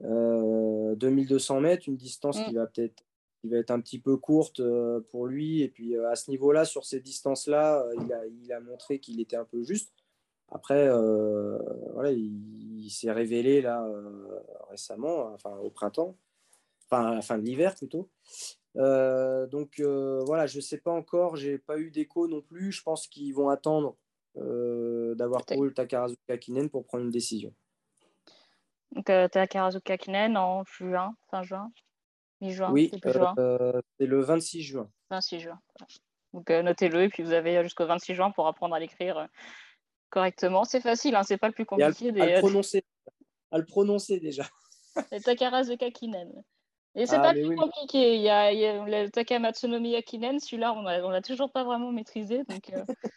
[0.00, 2.44] 2200 mètres, une distance mm.
[2.44, 3.04] qui va peut-être
[3.42, 5.62] qui va être un petit peu courte euh, pour lui.
[5.62, 9.00] Et puis euh, à ce niveau-là, sur ces distances-là, euh, il a, il a montré
[9.00, 9.92] qu'il était un peu juste.
[10.54, 10.86] Après,
[11.94, 13.88] voilà, il, s'est révélé là
[14.68, 16.14] récemment, enfin au printemps,
[16.92, 18.10] enfin à la fin de l'hiver plutôt.
[18.74, 22.72] donc voilà, je ne sais pas encore, j'ai pas eu d'écho non plus.
[22.72, 23.96] Je pense qu'ils vont attendre
[24.34, 27.52] d'avoir couru le Takarazuka Kinen pour prendre une décision.
[28.92, 31.70] Donc Takarazuka Kinen en juin, fin juin
[32.70, 34.90] oui, euh, c'est le 26 juin.
[35.10, 35.60] 26 juin.
[36.32, 39.26] Donc euh, notez-le et puis vous avez jusqu'au 26 juin pour apprendre à l'écrire euh,
[40.10, 40.64] correctement.
[40.64, 42.08] C'est facile, hein, c'est pas le plus compliqué.
[42.08, 42.84] à, le prononcer,
[43.50, 44.44] à le prononcer déjà.
[45.10, 46.42] C'est Takaras de Kakinen.
[46.94, 48.16] Et c'est ah, pas plus compliqué.
[48.16, 51.90] Il y a, il y a le Takamatsunomi Yakinen, celui-là, on l'a toujours pas vraiment
[51.90, 52.44] maîtrisé.
[52.44, 52.70] Donc,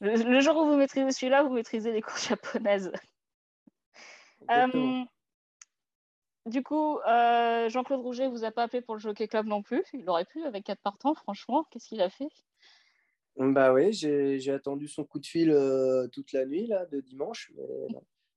[0.00, 2.90] le, jour où vous maîtrisez celui-là, vous maîtrisez les cours japonaises.
[6.46, 9.82] Du coup, euh, Jean-Claude Rouget vous a pas appelé pour le Jockey Club non plus.
[9.94, 11.64] Il aurait pu avec quatre partants, franchement.
[11.70, 12.28] Qu'est-ce qu'il a fait?
[13.36, 17.50] Bah oui, j'ai attendu son coup de fil euh, toute la nuit là, de dimanche,
[17.56, 17.88] mais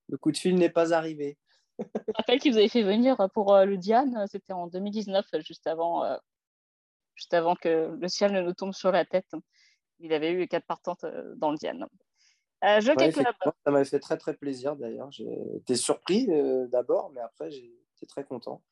[0.08, 1.36] le coup de fil n'est pas arrivé.
[1.78, 5.66] Je rappelle qu'il vous avait fait venir pour euh, le Diane, c'était en 2019, juste
[5.66, 6.04] avant,
[7.14, 9.30] juste avant que le ciel ne nous tombe sur la tête.
[10.00, 11.04] Il avait eu quatre partantes
[11.36, 11.86] dans le Diane.
[12.80, 13.34] Jockey Club.
[13.64, 15.10] Ça m'avait fait très très plaisir d'ailleurs.
[15.12, 16.28] J'ai été surpris
[16.68, 17.72] d'abord, mais après j'ai
[18.06, 18.62] très content.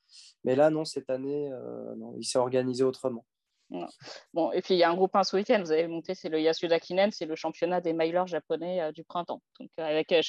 [0.44, 3.24] Mais là, non, cette année, euh, il s'est organisé autrement.
[4.32, 6.28] Bon, et puis il y a un groupe 1 ce week-end, vous avez monté, c'est
[6.28, 9.42] le Yasuda Kinen, c'est le championnat des milers japonais euh, du printemps.
[9.58, 10.22] Donc euh, avec euh,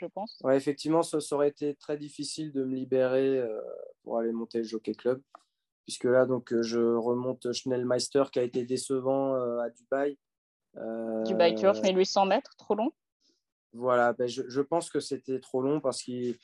[0.00, 0.38] je pense.
[0.42, 3.42] Ouais, effectivement, ça, aurait été très difficile de me libérer
[4.02, 5.22] pour aller monter le Jockey Club.
[5.86, 10.18] Puisque là, donc, je remonte Schnellmeister qui a été décevant à Dubaï.
[11.24, 12.92] Dubaï Turf, 1800 mètres, trop long
[13.72, 16.36] Voilà, ben, je, je, pense que c'était trop long parce qu'il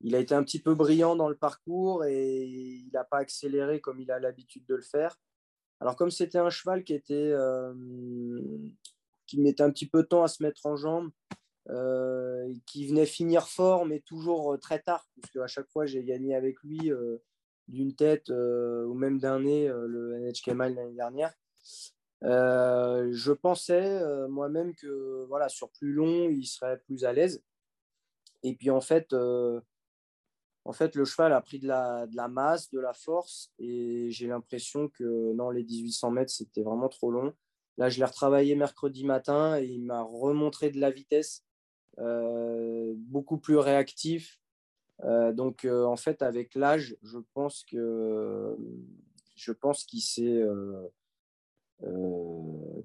[0.00, 3.80] il a été un petit peu brillant dans le parcours et il n'a pas accéléré
[3.80, 5.18] comme il a l'habitude de le faire.
[5.80, 7.74] Alors comme c'était un cheval qui était euh,
[9.26, 11.36] qui mettait un petit peu de temps à se mettre en jambe, euh,
[12.66, 16.56] qui venait finir fort mais toujours très tard, puisque à chaque fois j'ai gagné avec
[16.62, 17.18] lui euh,
[17.68, 21.32] d'une tête ou même d'un nez le NHK Mile l'année dernière.
[22.22, 27.42] je pensais moi-même que voilà sur plus long il serait plus à l'aise.
[28.42, 29.14] Et puis en fait,
[30.66, 34.10] en fait, le cheval a pris de la, de la masse, de la force, et
[34.10, 37.34] j'ai l'impression que non, les 1800 mètres, c'était vraiment trop long.
[37.76, 41.53] Là, je l'ai retravaillé mercredi matin et il m'a remontré de la vitesse, euh,
[41.98, 44.40] beaucoup plus réactif.
[45.02, 48.56] Euh, donc, euh, en fait, avec l'âge, je pense que
[49.34, 50.42] je pense qu'il s'est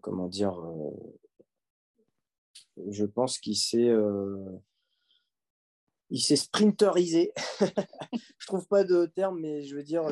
[0.01, 0.59] comment dire,
[2.87, 3.93] je pense qu'il s'est
[6.09, 7.31] il s'est sprinterisé.
[8.37, 10.03] je trouve pas de terme, mais je veux dire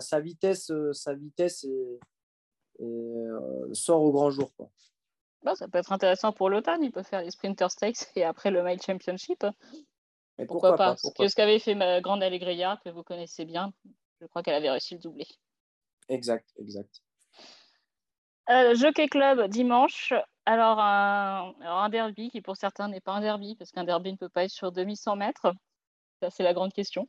[0.00, 1.66] sa vitesse, euh, sa vitesse
[2.80, 4.50] euh, sort au grand jour.
[5.54, 6.82] Ça peut être intéressant pour l'automne.
[6.82, 9.44] Il peut faire les Sprinter Stakes et après le Mile Championship.
[10.48, 13.72] pourquoi, pas, Ce qu'avait fait ma grande Allegria, que vous connaissez bien,
[14.20, 15.26] je crois qu'elle avait réussi le doublé.
[16.08, 17.02] Exact, exact.
[18.48, 20.12] Euh, Jockey Club dimanche.
[20.48, 24.28] Alors un, derby qui pour certains n'est pas un derby parce qu'un derby ne peut
[24.28, 25.52] pas être sur 2100 mètres.
[26.22, 27.08] Ça, c'est la grande question.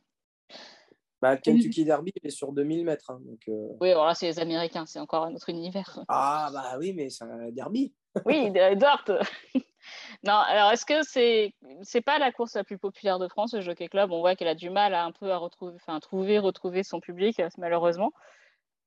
[1.20, 3.10] Bah, Kentucky Derby est sur 2000 mètres.
[3.10, 3.76] Hein, donc, euh.
[3.80, 6.04] Oui, alors là, c'est les Américains, c'est encore un autre univers.
[6.08, 7.92] Ah, bah oui, mais c'est un derby.
[8.24, 9.04] Oui, Dart.
[10.24, 13.60] non, alors est-ce que c'est c'est pas la course la plus populaire de France, le
[13.60, 14.12] Jockey Club?
[14.12, 17.00] On voit qu'elle a du mal à un peu à retrouver, enfin, trouver, retrouver son
[17.00, 18.12] public, malheureusement.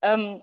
[0.05, 0.37] Euh,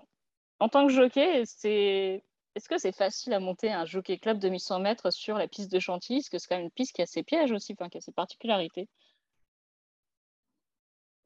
[0.59, 2.23] en tant que jockey, c'est
[2.55, 5.71] est-ce que c'est facile à monter un jockey club de 1100 mètres sur la piste
[5.71, 6.19] de Chantilly?
[6.19, 8.01] Parce que c'est quand même une piste qui a ses pièges aussi, enfin, qui a
[8.01, 8.89] ses particularités?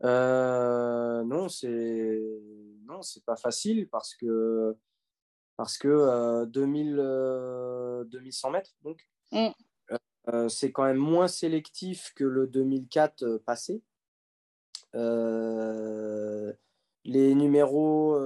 [0.04, 2.22] Euh, non, c'est
[2.86, 4.76] non, c'est pas facile parce que
[5.58, 9.50] parce que 2000 euh, 2100 euh, mètres donc mm.
[10.50, 13.84] c'est quand même moins sélectif que le 2004 passé.
[17.06, 18.18] les numéros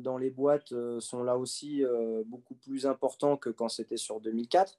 [0.00, 1.84] dans les boîtes sont là aussi
[2.26, 4.78] beaucoup plus importants que quand c'était sur 2004,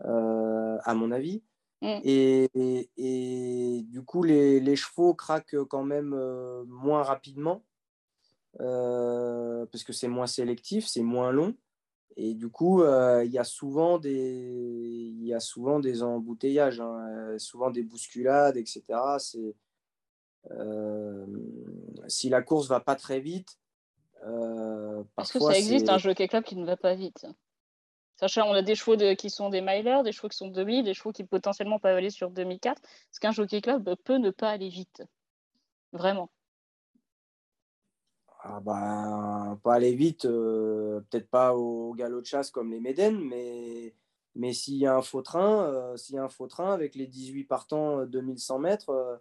[0.00, 1.42] à mon avis.
[1.80, 2.00] Mm.
[2.04, 6.14] Et, du coup, les, chevaux craquent quand même
[6.66, 7.62] moins rapidement
[8.58, 11.54] parce que c'est moins sélectif, c'est moins long.
[12.20, 16.80] Et du coup, euh, il y, a souvent des, il y a souvent des embouteillages,
[16.80, 18.82] hein, euh, souvent des bousculades, etc.
[19.18, 19.54] C'est,
[20.50, 21.24] euh,
[22.08, 23.56] si la course va pas très vite,
[24.24, 27.24] Est-ce que ça existe un jockey club qui ne va pas vite
[28.16, 30.94] Sachant on a des chevaux qui sont des milers, des chevaux qui sont 2000, des
[30.94, 32.82] chevaux qui potentiellement peuvent aller sur 2004.
[32.82, 35.04] Est-ce qu'un jockey club peut ne pas aller vite
[35.92, 36.30] Vraiment
[38.40, 43.20] ah bah, pas aller vite, euh, peut-être pas au galop de chasse comme les Médènes,
[43.20, 43.94] mais,
[44.36, 46.94] mais s'il y a un faux train, euh, s'il y a un faux train avec
[46.94, 49.20] les 18 partants 2100 euh, mètres,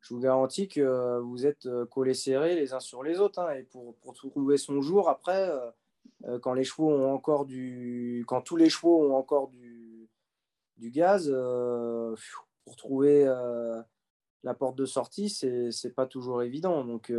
[0.00, 3.40] je vous garantis que vous êtes collés serrés les uns sur les autres.
[3.40, 5.50] Hein, et pour, pour, trouver son jour après,
[6.42, 10.08] quand les chevaux ont encore du, quand tous les chevaux ont encore du,
[10.76, 11.28] du gaz,
[12.64, 13.24] pour trouver
[14.44, 16.84] la porte de sortie, c'est pas toujours évident.
[16.84, 17.12] Donc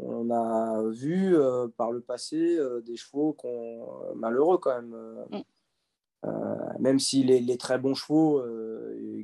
[0.00, 4.96] on a vu euh, par le passé euh, des chevaux euh, malheureux quand même.
[5.30, 6.80] Mm.
[6.80, 8.42] même si les, très bons chevaux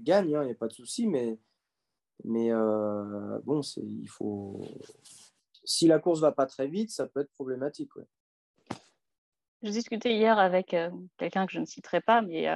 [0.03, 1.39] gagnent, il hein, n'y a pas de souci, mais,
[2.25, 2.51] mais
[3.45, 4.65] bon, il faut.
[5.65, 7.91] Si la course va pas très vite, ça peut être problématique.
[9.63, 10.77] Je discutais hier avec
[11.17, 12.49] quelqu'un que je ne citerai pas, mais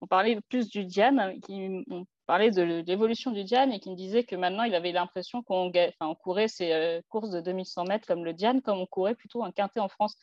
[0.00, 1.84] on parlait plus du Diane, qui,
[2.30, 5.72] parlait de l'évolution du Diane et qui me disait que maintenant il avait l'impression qu'on
[6.14, 9.50] courait ces euh, courses de 2100 mètres comme le Diane, comme on courait plutôt un
[9.50, 10.16] quintet en France.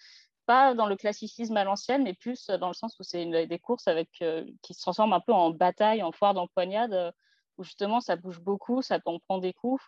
[0.45, 3.89] Pas dans le classicisme à l'ancienne, mais plus dans le sens où c'est des courses
[3.89, 7.11] avec, euh, qui se transforment un peu en bataille, en foire d'empoignade, euh,
[7.57, 9.83] où justement ça bouge beaucoup, ça, on prend des coups.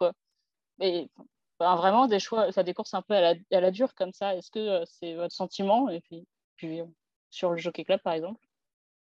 [0.81, 1.09] Et
[1.57, 4.35] vraiment des, choix, des courses un peu à la, à la dure comme ça.
[4.35, 5.87] Est-ce que c'est votre sentiment?
[5.87, 6.27] Et puis,
[6.57, 6.81] puis
[7.29, 8.41] sur le Jockey Club par exemple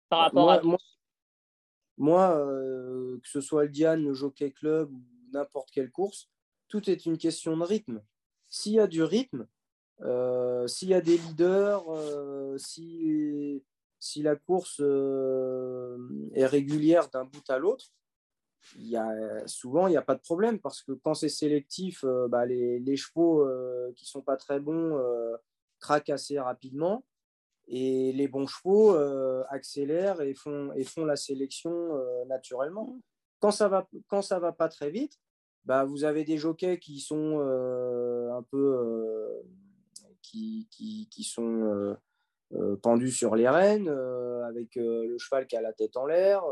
[0.08, 0.78] par bah, rapport à moi,
[2.00, 5.02] euh, que ce soit le Diane, le Jockey Club ou
[5.32, 6.28] n'importe quelle course,
[6.68, 8.02] tout est une question de rythme.
[8.48, 9.46] S'il y a du rythme,
[10.02, 13.62] euh, s'il y a des leaders, euh, si,
[14.16, 17.86] la course est régulière d'un bout à l'autre,
[18.78, 22.46] y a, souvent, il n'y a pas de problème parce que quand c'est sélectif, bah,
[22.46, 23.46] les, les, chevaux
[23.94, 24.98] qui ne sont pas très bons
[25.80, 27.04] craquent assez rapidement.
[27.66, 32.98] Et les bons chevaux euh, accélèrent et font, la sélection euh, naturellement.
[33.40, 35.18] Quand ça va, va pas très vite,
[35.64, 39.42] bah, vous avez des jockeys qui sont euh, un peu
[40.22, 40.68] qui,
[41.30, 41.96] sont
[42.82, 46.42] pendus sur les rênes, avec le cheval qui a la tête en l'air,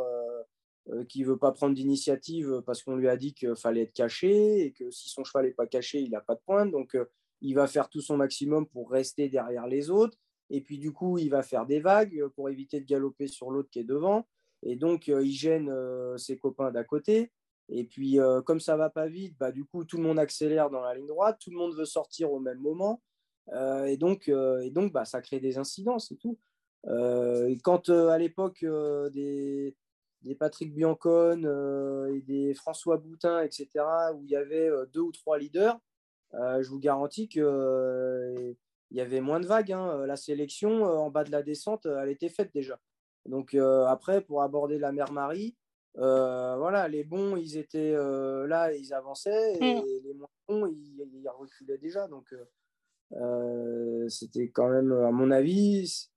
[1.09, 4.73] qui veut pas prendre d'initiative parce qu'on lui a dit qu'il fallait être caché et
[4.73, 6.71] que si son cheval n'est pas caché, il n'a pas de pointe.
[6.71, 6.97] Donc,
[7.41, 10.17] il va faire tout son maximum pour rester derrière les autres.
[10.51, 13.71] Et puis, du coup, il va faire des vagues pour éviter de galoper sur l'autre
[13.71, 14.27] qui est devant.
[14.63, 17.33] Et donc, euh, il gêne euh, ses copains d'à côté.
[17.69, 20.71] Et puis, euh, comme ça va pas vite, bah, du coup, tout le monde accélère
[20.71, 21.39] dans la ligne droite.
[21.41, 23.03] Tout le monde veut sortir au même moment.
[23.87, 26.39] et donc, et donc bah, ça crée des incidents, c'est tout.
[27.65, 28.65] quand à l'époque
[29.13, 29.75] des,
[30.23, 33.69] des, Patrick Biancon et des François Boutin, etc.,
[34.15, 35.81] où il y avait deux ou trois leaders,
[36.33, 38.55] je vous garantis que
[38.93, 39.73] il y avait moins de vagues.
[39.73, 39.89] Hein.
[39.91, 42.79] Euh, la sélection euh, en bas de la descente, euh, elle était faite déjà.
[43.25, 45.57] Donc après, pour aborder la mer Marie,
[45.95, 49.85] voilà, les bons, ils étaient là, ils avançaient, et mm.
[50.03, 52.09] les moins bons, ils, reculaient déjà.
[52.09, 52.35] Donc
[54.09, 56.11] c'était quand même, à mon avis,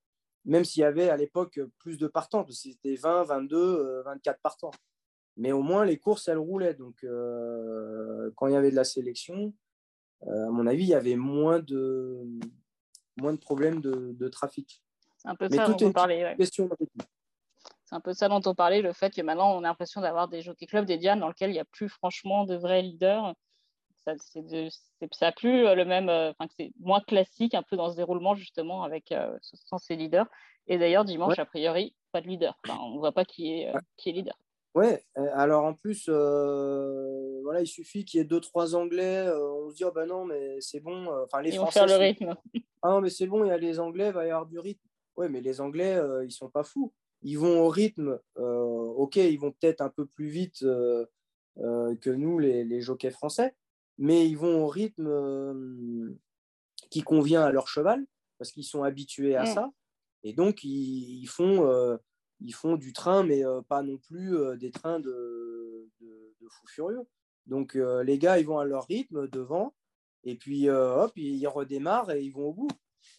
[0.46, 4.42] même s'il y avait à l'époque plus de partants, parce que c'était 20, 22, 24
[4.42, 4.72] partants.
[5.38, 6.74] Mais au moins, les courses, elles roulaient.
[6.74, 7.06] Donc,
[8.36, 9.54] quand il y avait de la sélection,
[10.26, 12.26] à mon avis, il y avait moins de,
[13.18, 14.82] moins de problèmes de, trafic.
[15.18, 16.36] C'est un peu ça dont on parlait.
[16.40, 20.28] C'est un peu ça dont on parlait, le fait que maintenant on a l'impression d'avoir
[20.28, 23.34] des jockey clubs, des dianes dans lesquels il n'y a plus franchement de vrais leaders.
[24.04, 28.36] Ça, c'est plus le même, euh, enfin, c'est moins classique un peu dans ce déroulement
[28.36, 30.28] justement avec euh, sans ces leaders.
[30.68, 32.58] Et d'ailleurs dimanche a priori pas de leader.
[32.70, 34.38] on ne voit pas qui est, euh, qui est leader.
[34.76, 39.76] Ouais, alors en plus, voilà, il suffit qu'il y ait deux, trois Anglais, on se
[39.76, 41.08] dit, oh ben non, mais c'est bon.
[41.24, 41.80] Enfin, les Ils Français.
[41.80, 42.36] Vont faire le rythme.
[42.88, 44.60] Ah non, mais c'est bon, il y a les Anglais, il va y avoir du
[44.60, 44.88] rythme.
[45.18, 46.94] Ouais, mais les Anglais, ils sont pas fous.
[47.24, 52.64] Ils vont au rythme, ok, ils vont peut-être un peu plus vite que nous, les,
[52.64, 53.56] les, jockeys français,
[53.98, 56.16] mais ils vont au rythme
[56.92, 58.06] qui convient à leur cheval,
[58.38, 59.54] parce qu'ils sont habitués à mmh.
[59.56, 59.72] ça.
[60.24, 61.98] Et donc, ils font
[62.42, 66.68] ils font du train, mais euh, pas non plus euh, des trains de, de, fous
[66.68, 67.04] furieux.
[67.48, 69.76] Donc les gars, ils vont à leur rythme devant.
[70.24, 72.70] Et puis, hop, ils redémarrent et ils vont au bout.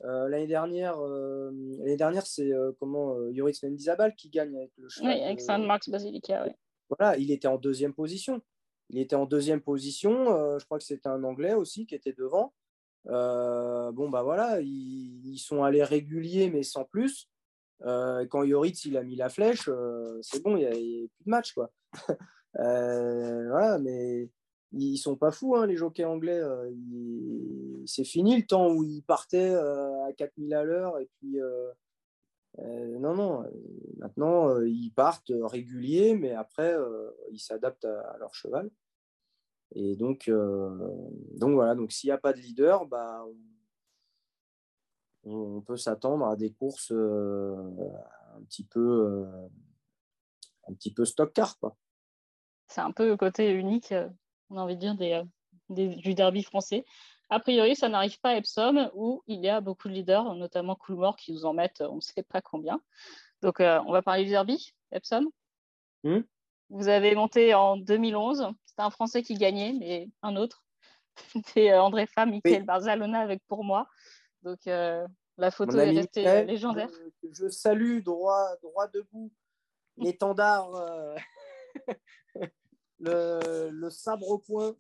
[0.01, 2.51] l'année dernière, l'année dernière c'est
[2.81, 5.13] comment Yoris Mendizabal qui gagne avec le cheval.
[5.13, 6.45] Oui, avec Saint Max Basilica.
[6.89, 8.41] Voilà, il était en deuxième position.
[8.91, 10.59] Il était en deuxième position.
[10.59, 12.53] je crois que c'était un Anglais aussi qui était devant.
[13.05, 17.29] bon, bah voilà, ils, sont allés réguliers, mais sans plus.
[17.81, 19.71] Quand Yoritz il a mis la flèche,
[20.23, 21.53] c'est bon, il n'y a, plus de match.
[21.53, 21.71] quoi.
[22.55, 24.31] voilà, mais
[24.73, 26.39] ils sont pas fous, hein, les jockeys anglais.
[26.39, 26.71] Euh,
[27.87, 30.99] c'est fini le temps où ils partaient euh, à 4000 à l'heure.
[30.99, 31.71] Et puis, euh,
[32.99, 33.45] non, non,
[33.99, 36.75] maintenant, ils partent réguliers, mais après,
[37.31, 38.71] ils s'adaptent à, leur cheval.
[39.75, 43.35] Et donc, donc voilà, donc s'il n'y a pas de leader, bah, on,
[45.67, 49.27] peut s'attendre à des courses un petit peu
[50.69, 51.77] un petit peu stock car quoi.
[52.69, 53.93] C'est un peu le côté unique
[54.51, 56.85] on a envie de dire, des, euh, du derby français.
[57.29, 60.77] A priori, ça n'arrive pas à Epsom où il y a beaucoup de leaders, notamment
[60.77, 62.81] Coolmore, qui nous en mettent on ne sait pas combien.
[63.43, 65.27] Donc, euh, on va parler du derby, Epsom?
[66.05, 66.21] Hmm?
[66.71, 68.49] Vous avez monté en 2011.
[68.65, 70.63] C'était un Français qui gagnait, mais un autre.
[71.33, 73.89] C'était euh, André Fam, Michael Barzalona avec pour moi.
[74.47, 76.89] Donc, la photo est restée légendaire.
[77.33, 79.33] Je, salue droit, droit debout,
[79.97, 80.71] l'étendard
[83.01, 84.77] le, sabre au poing.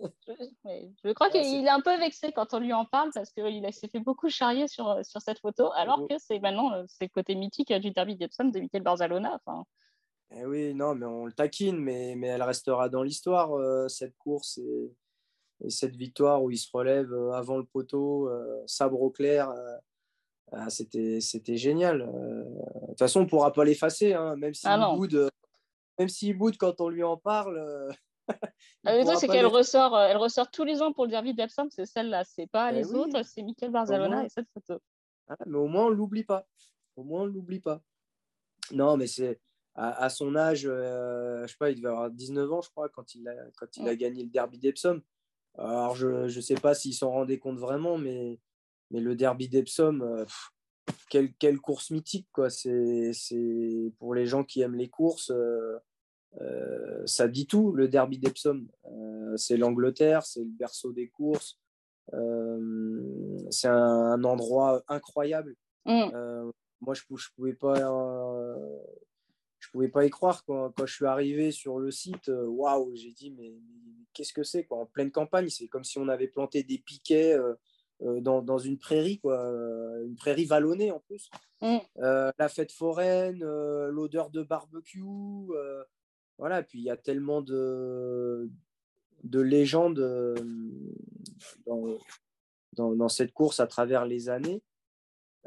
[0.00, 3.88] je crois qu'il est un peu vexé quand on lui en parle parce qu'il s'est
[3.88, 7.34] fait beaucoup charrier sur, sur cette photo, alors que c'est maintenant euh, c'est le côté
[7.34, 9.34] mythique du derby d'Epsom de Michael Barzalona.
[9.34, 9.66] Enfin...
[10.30, 14.16] Eh oui, non, mais on le taquine, mais, mais elle restera dans l'histoire, euh, cette
[14.16, 14.94] course et,
[15.64, 18.30] et, cette victoire où il se relève euh, avant le poteau,
[18.66, 19.52] sabre au clair.
[20.52, 22.00] Ah, c'était génial.
[22.00, 25.30] De toute façon, on ne pourra pas l'effacer, hein, même si ah, boude
[25.98, 27.58] même s'il boude quand on lui en parle.
[27.58, 27.92] Euh,
[28.84, 31.34] ah, le truc, c'est qu'elle ressort, euh, elle ressort tous les ans pour le derby
[31.34, 34.80] d'Epsom, c'est celle-là, c'est pas ben les autres, c'est Michael Barzalona et cette photo.
[35.28, 36.46] Ah, mais au moins, on l'oublie pas.
[36.96, 37.82] Au moins, on l'oublie pas.
[38.72, 39.40] Non, mais c'est
[39.74, 43.14] à, son âge, euh, je sais pas, il devait avoir 19 ans, je crois, quand
[43.14, 45.00] il a, quand il a gagné le derby d'Epsom.
[45.56, 48.38] Alors, je ne sais pas s'il s'en rendait compte vraiment, mais,
[48.90, 50.26] mais le derby d'Epsom,
[51.10, 52.50] quelle, quelle, course mythique, quoi.
[52.50, 53.12] C'est
[53.98, 55.32] pour les gens qui aiment les courses.
[56.40, 58.66] Euh, ça dit tout, le derby d'Epsom.
[58.86, 61.58] Euh, c'est l'Angleterre, c'est le berceau des courses.
[62.14, 65.54] Euh, c'est un, endroit incroyable.
[65.86, 66.50] Mm.
[66.80, 67.78] moi, je ne pouvais pas
[69.58, 72.28] je pouvais pas y croire quand, quand, je suis arrivé sur le site.
[72.28, 73.54] Waouh, j'ai dit mais,
[74.12, 77.36] qu'est-ce que c'est quoi En pleine campagne, c'est comme si on avait planté des piquets
[78.00, 79.36] dans, dans, une prairie quoi,
[80.04, 81.30] une prairie vallonnée en plus.
[81.60, 81.78] Mm.
[81.96, 85.02] la fête foraine, l'odeur de barbecue,
[86.38, 88.48] voilà, puis il y a tellement de,
[89.24, 90.34] de légendes euh,
[91.66, 94.62] dans, dans, cette course à travers les années.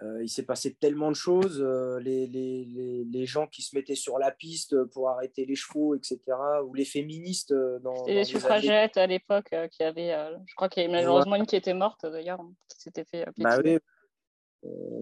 [0.04, 2.66] Euh, il s'est passé tellement de choses, euh, les, les,
[3.06, 6.20] les, gens qui se mettaient sur la piste pour arrêter les chevaux, etc.,
[6.66, 7.54] ou les féministes.
[7.54, 10.16] Dans, les suffragettes à l'époque qui avaient,
[10.48, 12.42] je crois qu'il y avait malheureusement une qui était morte d'ailleurs,
[12.80, 13.26] qui fait.
[13.38, 13.78] Bah oui.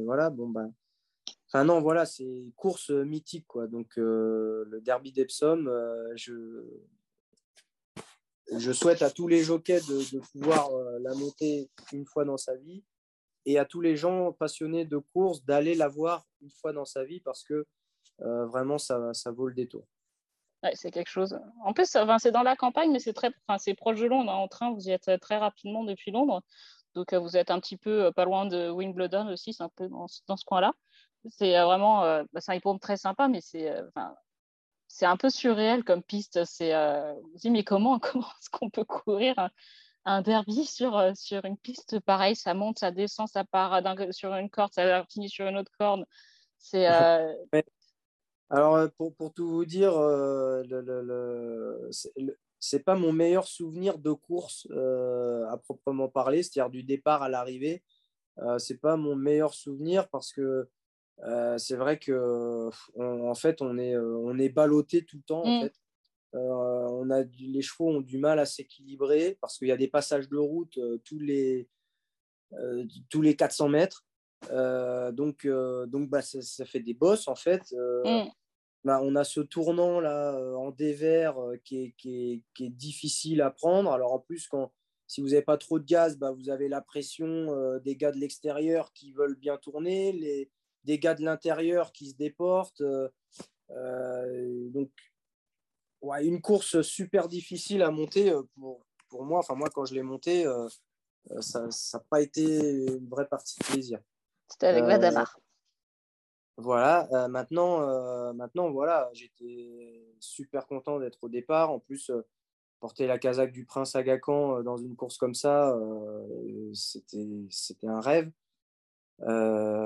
[0.04, 0.66] voilà, bon, bah,
[1.52, 3.68] Enfin non, voilà, c'est course mythique quoi.
[3.68, 6.64] Donc euh, le derby d'Epsom, euh, je
[8.56, 12.56] je souhaite à tous les jockeys de, pouvoir euh, la monter une fois dans sa
[12.56, 12.84] vie
[13.46, 17.04] et à tous les gens passionnés de course d'aller la voir une fois dans sa
[17.04, 17.66] vie parce que
[18.20, 19.86] vraiment ça, ça vaut le détour.
[20.74, 21.40] C'est quelque chose.
[21.64, 24.30] En plus, c'est dans la campagne, mais c'est très, c'est proche de Londres.
[24.30, 24.36] Hein.
[24.36, 26.42] En train, vous y êtes très rapidement depuis Londres.
[26.96, 30.08] Donc, vous êtes un petit peu pas loin de Wimbledon aussi, c'est un peu dans,
[30.08, 30.74] ce coin-là.
[31.30, 33.84] C'est euh, vraiment euh, bah, c'est un hippodrome très sympa, mais c'est euh,
[34.90, 36.44] c'est un peu surréel comme piste.
[36.44, 39.50] C'est, euh, dis, mais comment, comment est-ce qu'on peut courir
[40.06, 43.82] un, derby sur, sur une piste pareille Ça monte, ça descend, ça part
[44.12, 46.06] sur une corde, ça finit sur une autre corde.
[46.58, 46.88] C'est.
[48.52, 51.90] Alors, pour, pour, tout vous dire, le, le,
[52.60, 57.84] c'est pas mon meilleur souvenir de course à proprement parler, c'est-à-dire du départ à l'arrivée.
[58.42, 60.70] Euh, c'est pas mon meilleur souvenir parce que
[61.24, 65.44] euh, c'est vrai que en fait on est euh, on est ballotté tout le temps
[65.44, 65.64] en mm.
[65.64, 65.74] fait.
[66.36, 69.88] Euh, on a les chevaux ont du mal à s'équilibrer parce qu'il y a des
[69.88, 71.68] passages de route tous les
[73.10, 74.06] tous les 400 mètres.
[75.14, 77.64] donc donc bah, ça, fait des bosses en fait.
[78.06, 78.30] Mm.
[78.86, 83.52] Bah, on a ce tournant là en dévers qui est, qui, qui, est, difficile à
[83.52, 83.92] prendre.
[83.92, 84.72] Alors en plus quand
[85.08, 88.20] si vous n'avez pas trop de gaz, bah, vous avez la pression des gars de
[88.20, 90.52] l'extérieur qui veulent bien tourner, les,
[90.84, 92.82] des gars de l'intérieur qui se déportent.
[92.82, 93.10] Euh,
[93.72, 94.92] euh, donc,
[96.02, 99.40] ouais, une course super difficile à monter pour, pour moi.
[99.40, 100.46] Enfin, moi, quand je l'ai montée,
[101.42, 104.00] ça n'a pas été une vraie partie de plaisir.
[104.48, 105.40] C'était avec Vadamar.
[106.58, 111.72] Voilà, maintenant, maintenant, voilà, j'étais super content d'être au départ.
[111.72, 112.12] En plus,
[112.80, 115.74] porter la casaque du prince Agacan dans une course comme ça,
[116.74, 118.30] c'était un rêve.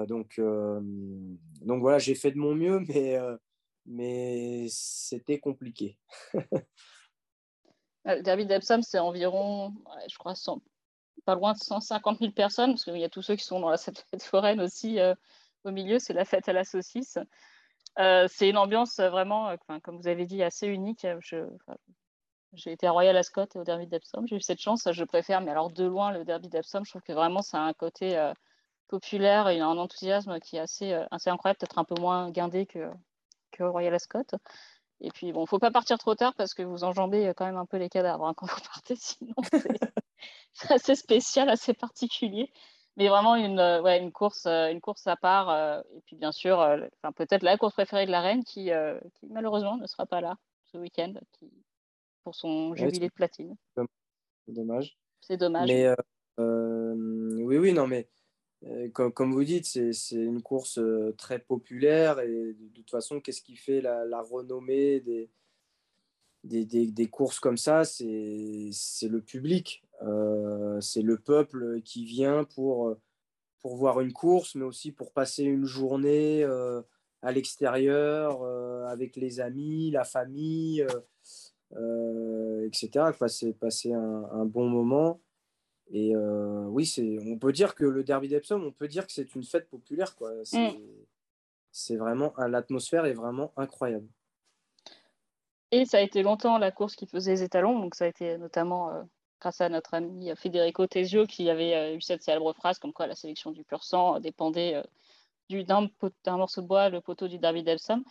[0.07, 3.19] donc, donc voilà, j'ai fait de mon mieux, mais,
[3.85, 5.97] mais c'était compliqué.
[8.05, 9.73] Le derby d'Epsom, c'est environ,
[10.09, 10.33] je crois,
[11.25, 13.69] pas loin de 150 000 personnes, parce qu'il y a tous ceux qui sont dans
[13.69, 13.77] la
[14.11, 14.99] fête foraine aussi
[15.63, 17.17] au milieu, c'est la fête à la saucisse.
[17.97, 21.07] c'est une ambiance vraiment, comme vous avez dit, assez unique.
[22.53, 24.25] j'ai été à Royal Ascot et au Derby d'Epsom.
[24.27, 24.87] J'ai eu cette chance.
[24.91, 26.83] Je préfère, mais alors de loin, le Derby d'Epsom.
[26.83, 28.31] Je trouve que vraiment, ça a un côté
[28.89, 32.91] populaire et un enthousiasme qui est assez, assez incroyable, peut-être un peu moins guindé que,
[33.53, 34.25] que Royal Ascot.
[35.01, 37.65] Et puis, bon, faut pas partir trop tard parce que vous enjambez quand même un
[37.65, 39.35] peu les cadavres hein, quand vous partez, sinon
[40.53, 42.51] c'est assez spécial, assez particulier
[42.97, 45.49] mais vraiment une, euh, ouais, une, course, euh, une course à part.
[45.49, 48.71] Euh, et puis bien sûr, enfin, peut-être la course préférée de la reine qui,
[49.15, 50.37] qui, malheureusement ne sera pas là
[50.71, 51.51] ce week-end qui,
[52.23, 53.55] pour son jubilé de platine.
[53.75, 54.97] C'est dommage.
[55.21, 55.69] C'est dommage.
[55.69, 55.93] Mais
[56.37, 58.07] oui, oui, non, mais
[58.93, 60.79] comme, comme, vous dites, c'est une course
[61.17, 65.01] très populaire et de, toute façon, qu'est-ce qui fait la, renommée
[66.43, 68.71] des, courses comme ça C'est
[69.03, 69.83] le public.
[70.01, 72.99] Euh, c'est le peuple qui vient pour, euh,
[73.63, 76.81] voir une course, mais aussi pour passer une journée euh,
[77.21, 78.43] à l'extérieur
[78.89, 80.85] avec les amis, la famille,
[82.65, 83.11] etc.
[83.17, 85.21] Passer un, bon moment.
[85.91, 89.35] Et oui, c'est, on peut dire que le Derby d'Epsom, on peut dire que c'est
[89.35, 90.15] une fête populaire.
[90.15, 90.31] Quoi.
[90.43, 90.81] C'est, mm.
[91.71, 94.07] c'est vraiment, l'atmosphère est vraiment incroyable.
[95.71, 98.37] Et ça a été longtemps la course qui faisait les étalons, donc ça a été
[98.37, 99.05] notamment
[99.43, 103.07] grâce à notre ami Federico Tesio qui avait euh, eu cette célèbre phrase comme quoi
[103.07, 107.61] la sélection du pur sang dépendait euh, d'un morceau de bois, le poteau du Derby
[107.61, 108.05] d'Epsom.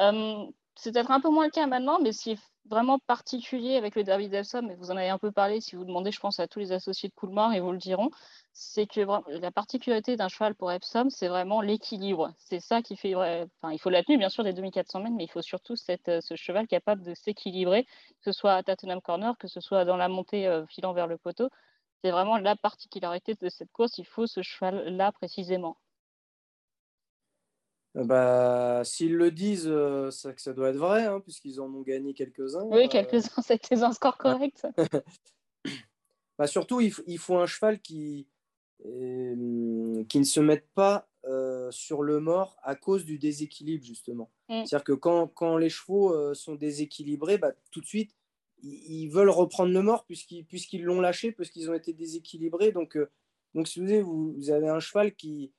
[0.00, 0.44] Euh,
[0.74, 4.28] c'est peut-être un peu moins le cas maintenant, mais est vraiment particulier avec le Derby
[4.28, 6.58] d'Epsom, et vous en avez un peu parlé si vous demandez, je pense, à tous
[6.60, 8.10] les associés de Coolmore, et vous le diront,
[8.52, 9.00] c'est que
[9.40, 12.32] la particularité d'un cheval pour Epsom, c'est vraiment l'équilibre.
[12.38, 13.14] C'est ça qui fait.
[13.14, 15.74] Enfin, il faut la tenue, bien sûr, des 2400 mètres, mais il faut surtout
[16.08, 17.90] euh, ce cheval capable de s'équilibrer, que
[18.24, 21.18] ce soit à Tottenham Corner, que ce soit dans la montée euh, filant vers le
[21.18, 21.50] poteau.
[22.02, 23.98] C'est vraiment la particularité de cette course.
[23.98, 25.76] Il faut ce cheval-là précisément.
[27.96, 29.72] Euh, bah, S'ils le disent,
[30.10, 32.64] ça, ça doit être vrai, hein, puisqu'ils en ont gagné quelques-uns.
[32.64, 34.66] Oui, quelques-uns, c'était un score correct.
[36.38, 38.26] bah, surtout, il, il, faut un cheval qui,
[38.82, 44.30] qui ne se mettent pas euh, sur le mort à cause du déséquilibre, justement.
[44.50, 44.66] Mm.
[44.66, 48.14] C'est-à-dire que quand, quand, les chevaux euh, sont déséquilibrés, bah, tout de suite,
[48.62, 52.72] ils, veulent reprendre le mort puisqu'ils puisqu'ils l'ont lâché, puisqu'ils ont été déséquilibrés.
[52.72, 53.10] Donc, euh,
[53.54, 55.50] donc si vous, vous, avez un cheval qui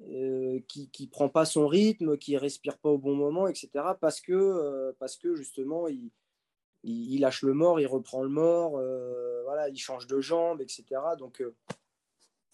[0.00, 3.68] ne qui, qui, prend pas son rythme, qui respire pas au bon moment, etc.,
[4.00, 6.10] parce que, parce que justement, il,
[6.82, 8.72] il, lâche le mort, il reprend le mort,
[9.44, 10.84] voilà, il change de jambe, etc.
[11.18, 11.42] Donc,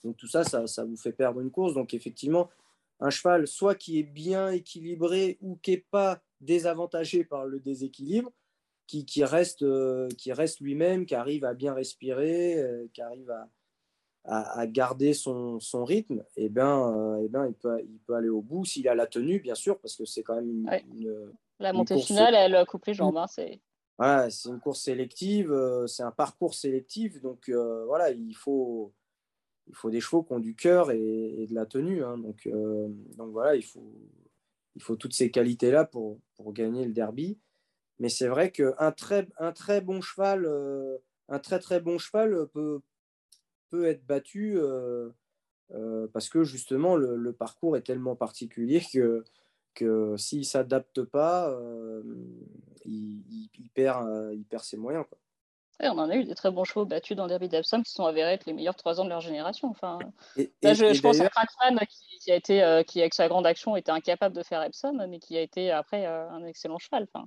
[0.05, 1.75] donc tout ça, ça, vous fait perdre une course.
[1.75, 2.51] Donc effectivement,
[3.01, 8.31] un cheval, soit qui est bien équilibré ou qui n'est pas désavantagé par le déséquilibre,
[8.87, 13.31] qui, qui reste, euh, qui reste lui-même, qui arrive à bien respirer, euh, qui arrive
[13.31, 13.49] à,
[14.25, 18.15] à, garder son, son, rythme, et eh bien, euh, eh ben, il, peut, il peut
[18.15, 21.33] aller au bout s'il a la tenue, bien sûr, parce que c'est quand même une,
[21.59, 23.17] la montée finale, elle coupe les jambes.
[23.17, 23.61] Hein, c'est
[23.99, 25.55] voilà, c'est une course sélective,
[25.87, 28.95] c'est un parcours sélectif, donc voilà, il faut
[29.71, 32.05] il faut des chevaux qui ont du cœur et, de la tenue.
[32.05, 32.19] Hein.
[32.19, 33.95] donc, euh, donc voilà, il faut,
[34.75, 37.39] il faut toutes ces qualités-là pour, pour gagner le derby.
[37.99, 40.99] Mais c'est vrai qu'un très, un très bon cheval, euh,
[41.29, 42.81] un très très bon cheval peut,
[43.71, 45.11] peut être battu euh,
[46.13, 49.25] parce que justement le, parcours est tellement particulier que,
[49.75, 51.57] que s'il ne s'adapte pas,
[52.85, 53.23] il,
[53.59, 55.05] il, perd, il perd ses moyens.
[55.09, 55.19] Quoi
[55.89, 58.05] on en a eu des très bons chevaux battus dans le derby d'Epsom qui sont
[58.05, 59.69] avérés être les meilleurs trois ans de leur génération.
[59.69, 59.99] Enfin,
[60.37, 61.79] là, je, pense à Crackman
[62.21, 65.19] qui, a été, euh, qui avec sa grande action était incapable de faire Epsom, mais
[65.19, 67.07] qui a été après euh, un excellent cheval.
[67.13, 67.27] Enfin.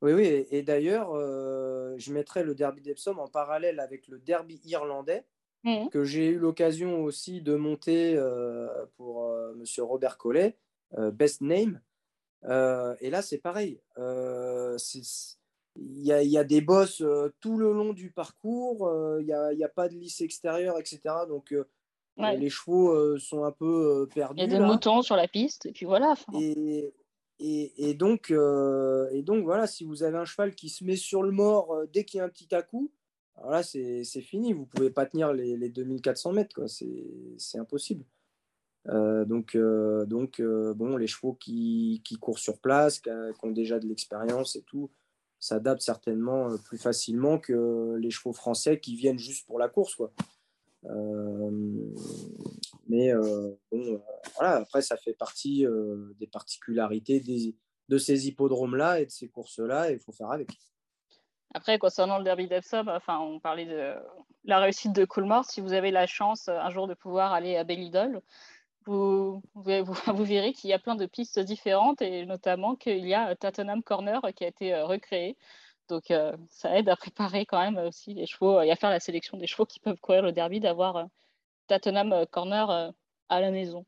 [0.00, 4.60] Oui, oui, et, d'ailleurs, euh, je mettrais le derby d'Epsom en parallèle avec le derby
[4.64, 5.24] irlandais,
[5.64, 5.88] mmh.
[5.88, 8.16] que j'ai eu l'occasion aussi de monter
[8.96, 10.56] pour Monsieur Robert Collet,
[10.96, 11.80] Best Name.
[12.44, 13.80] et là, c'est pareil.
[15.78, 19.68] il y, a, des bosses euh, tout le long du parcours, euh, il n'y a,
[19.68, 21.00] pas de lisse extérieure, etc.
[21.28, 21.64] Donc euh,
[22.16, 24.40] les chevaux sont un peu perdus.
[24.40, 26.14] Il y a des moutons sur la piste, et puis voilà.
[26.40, 26.92] Et,
[27.40, 31.30] et, donc, et donc, voilà, si vous avez un cheval qui se met sur le
[31.30, 32.90] mort dès qu'il y a un petit à-coup,
[33.36, 34.52] alors là, c'est fini.
[34.52, 36.66] Vous ne pouvez pas tenir les, les 2400 mètres.
[36.66, 38.04] C'est impossible.
[38.88, 40.06] Euh, donc, euh,
[40.40, 43.10] euh, bon, les chevaux qui, qui, courent sur place, qui,
[43.42, 44.90] ont déjà de l'expérience et tout,
[45.38, 49.94] s'adaptent certainement plus facilement que les chevaux français qui viennent juste pour la course.
[49.94, 50.12] Quoi.
[52.88, 53.12] Mais
[53.70, 54.02] bon,
[54.36, 55.66] voilà, après, ça fait partie
[56.18, 57.22] des particularités
[57.88, 60.48] de ces hippodromes-là et de ces courses-là, et il faut faire avec.
[61.54, 63.94] Après, concernant le derby d'Epsom, enfin, on parlait de
[64.44, 65.44] la réussite de Coolmore.
[65.44, 68.20] Si vous avez la chance un jour de pouvoir aller à Bellidol,
[68.88, 73.34] vous, vous, verrez qu'il y a plein de pistes différentes et notamment qu'il y a
[73.36, 75.36] Tottenham Corner qui a été euh, recréé.
[75.88, 79.00] Donc euh, ça aide à préparer quand même aussi les chevaux et à faire la
[79.00, 81.04] sélection des chevaux qui peuvent courir le derby, d'avoir euh,
[81.66, 82.92] Tottenham Corner
[83.28, 83.84] à la maison.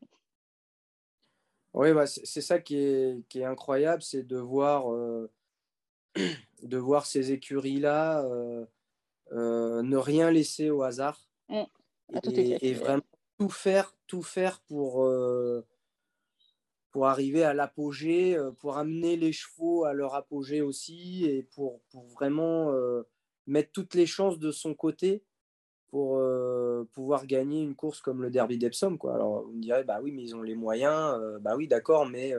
[1.73, 4.85] Oui, bah, c'est ça qui est, qui est incroyable, c'est de voir,
[6.15, 8.23] de voir ces écuries-là
[9.31, 11.19] ne rien laisser au hasard.
[11.49, 11.63] Mmh.
[12.31, 13.03] et, vraiment
[13.41, 15.65] tout faire, tout faire pour, euh,
[16.91, 21.81] pour arriver à l'apogée, euh, pour amener les chevaux à leur apogée aussi et pour,
[21.89, 23.03] pour vraiment euh,
[23.47, 25.23] mettre toutes les chances de son côté
[25.89, 26.21] pour
[26.93, 28.97] pouvoir gagner une course comme le Derby d'Epsom.
[28.97, 29.13] Quoi.
[29.13, 31.19] Alors vous me direz, bah oui, mais ils ont les moyens.
[31.41, 32.33] bah oui, d'accord, mais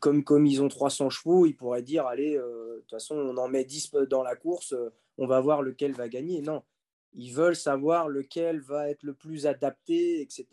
[0.00, 3.48] comme, comme ils ont 300 chevaux, ils pourraient dire, allez, de toute façon, on en
[3.48, 4.74] met 10 dans la course,
[5.18, 6.40] on va voir lequel va gagner.
[6.40, 6.62] Non,
[7.12, 10.46] ils veulent savoir lequel va être le plus adapté, etc.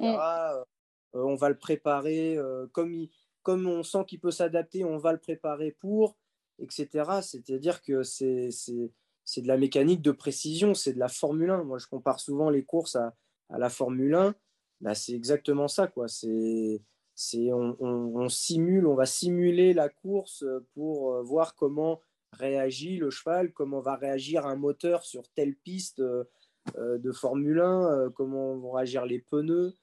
[1.16, 3.07] Euh, on va le préparer euh, comme,
[3.45, 6.18] on sent qu'il peut s'adapter, on va le préparer pour,
[6.60, 7.22] etc.
[7.22, 8.49] C'est-à-dire que c'est
[9.38, 11.64] de la mécanique de précision, c'est de la Formule 1.
[11.64, 13.16] Moi, je compare souvent les courses à,
[13.49, 14.36] la Formule 1.
[14.82, 15.88] Bah, c'est exactement ça.
[15.88, 16.07] Quoi.
[16.07, 16.82] C'est,
[17.51, 22.01] on, on, simule, on va simuler la course pour euh, voir comment
[22.32, 26.01] réagit le cheval, comment va réagir un moteur sur telle piste
[26.78, 29.76] de Formule 1, euh, comment vont réagir les pneus.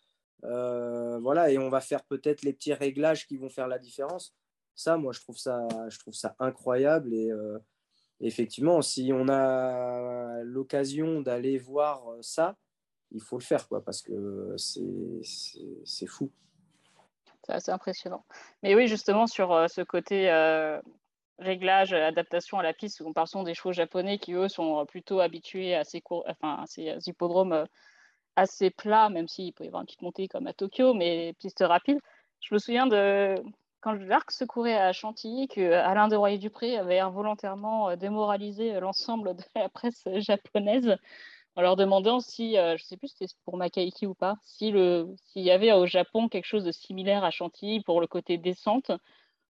[0.45, 4.35] Euh, voilà, et on va faire peut-être les petits réglages qui vont faire la différence.
[4.75, 7.15] Ça, moi, je trouve ça, je trouve ça incroyable.
[7.15, 7.31] Et
[8.21, 12.57] effectivement, si on a l'occasion d'aller voir ça,
[13.13, 16.31] il faut le faire, quoi, parce que c'est fou.
[17.45, 18.27] C'est assez impressionnant.
[18.63, 20.29] Mais oui, justement, sur ce côté
[21.39, 25.75] réglage, adaptation à la piste, on parle des chevaux japonais qui, eux, sont plutôt habitués
[25.75, 27.65] à ces, cours, enfin, à ces hippodromes euh,
[28.37, 31.65] assez plats, même s'il peut y avoir une petite montée comme à Tokyo, mais piste
[31.67, 31.99] rapide.
[32.41, 33.35] Je me souviens de
[33.81, 38.81] quand l'arc se courait à Chantilly, que Alain de Royer-Dupré avait involontairement euh, démoralisé euh,
[38.81, 40.97] l'ensemble de la presse japonaise
[41.57, 44.77] en leur demandant si, je ne sais plus si c'était pour Makaiki ou pas, s'il
[45.37, 48.91] y avait au Japon quelque chose de similaire à Chantilly pour le côté descente,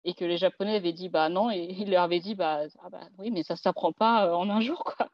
[0.08, 2.90] et que les Japonais avaient dit bah non, et il leur avait dit bah, ah
[2.90, 5.10] bah oui, mais ça ne s'apprend pas euh, en un jour quoi.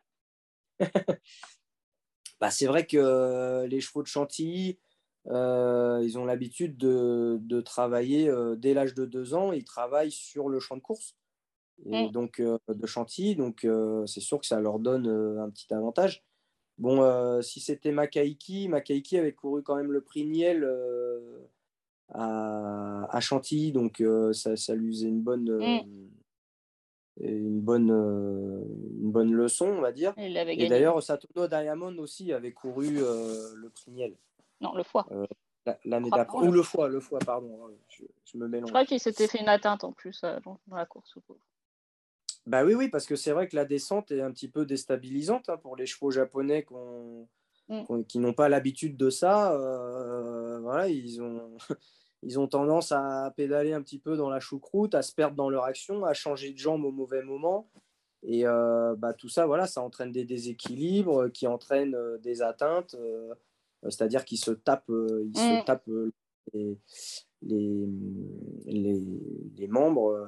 [2.43, 4.77] bah, c'est vrai que euh, les chevaux de Chantilly,
[5.27, 10.49] euh, ils ont l'habitude de, de, travailler dès l'âge de deux ans, ils travaillent sur
[10.49, 11.15] le champ de course.
[11.89, 13.65] Et donc de Chantilly, donc
[14.05, 15.07] c'est sûr que ça leur donne
[15.39, 16.25] un petit avantage.
[16.77, 20.67] Bon, si c'était Makaiki, Makaiki avait couru quand même le prix Niel
[22.09, 25.49] à, Chantilly, donc euh, ça, ça, lui faisait une bonne.
[27.21, 28.63] Euh, une, bonne, euh,
[29.01, 30.13] une bonne leçon, on va dire.
[30.17, 34.15] Et d'ailleurs, Satono Diamond aussi avait couru le prix
[34.61, 35.07] Non, le foie.
[35.85, 36.45] L'année d'après.
[36.45, 37.65] Ou le foie, le foie, pardon.
[37.65, 37.71] Hein,
[38.25, 38.67] je, me mélange.
[38.67, 41.15] Je crois qu'il s'était fait une atteinte en plus dans, la course.
[42.45, 45.47] Bah oui, oui, parce que c'est vrai que la descente est un petit peu déstabilisante
[45.47, 46.65] hein, pour les chevaux japonais
[47.69, 48.03] mm.
[48.09, 49.57] qui n'ont pas l'habitude de ça.
[50.61, 51.55] voilà, ils ont,
[52.25, 55.49] ils ont tendance à pédaler un petit peu dans la choucroute, à se perdre dans
[55.49, 57.69] leur action, à changer de jambe au mauvais moment.
[58.23, 62.95] Et euh, bah, tout ça, voilà, ça entraîne des déséquilibres qui entraînent euh, des atteintes,
[62.95, 63.33] euh,
[63.83, 65.65] c'est-à-dire qu'ils se tapent, ils se mm.
[65.65, 65.89] tapent
[66.53, 66.77] les,
[67.41, 67.87] les,
[68.65, 70.25] les, membres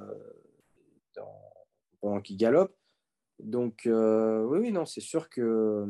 [2.01, 2.75] pendant qu'ils galopent.
[3.39, 5.85] Donc, oui, oui, non, c'est sûr que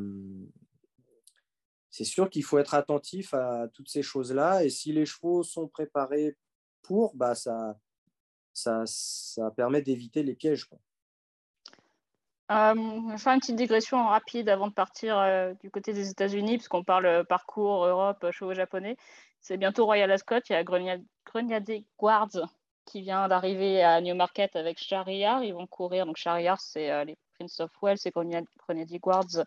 [1.96, 4.66] c'est sûr qu'il faut être attentif à toutes ces choses-là.
[4.66, 6.36] Et si les chevaux sont préparés
[6.82, 7.78] pour, bah, ça,
[8.52, 10.68] ça, ça permet d'éviter les pièges.
[12.52, 16.10] Euh, je vais faire une petite digression rapide avant de partir euh, du côté des
[16.10, 18.98] États-Unis, puisqu'on parle euh, parcours Europe, chevaux japonais.
[19.40, 20.42] C'est bientôt Royal Ascot.
[20.50, 22.50] Il y a Grenadier Guards
[22.84, 25.46] qui vient d'arriver à Newmarket avec Shariar.
[25.46, 26.06] Ils vont courir.
[26.06, 29.46] Donc, Shariar, c'est les Prince of Wales et Grenadier Guards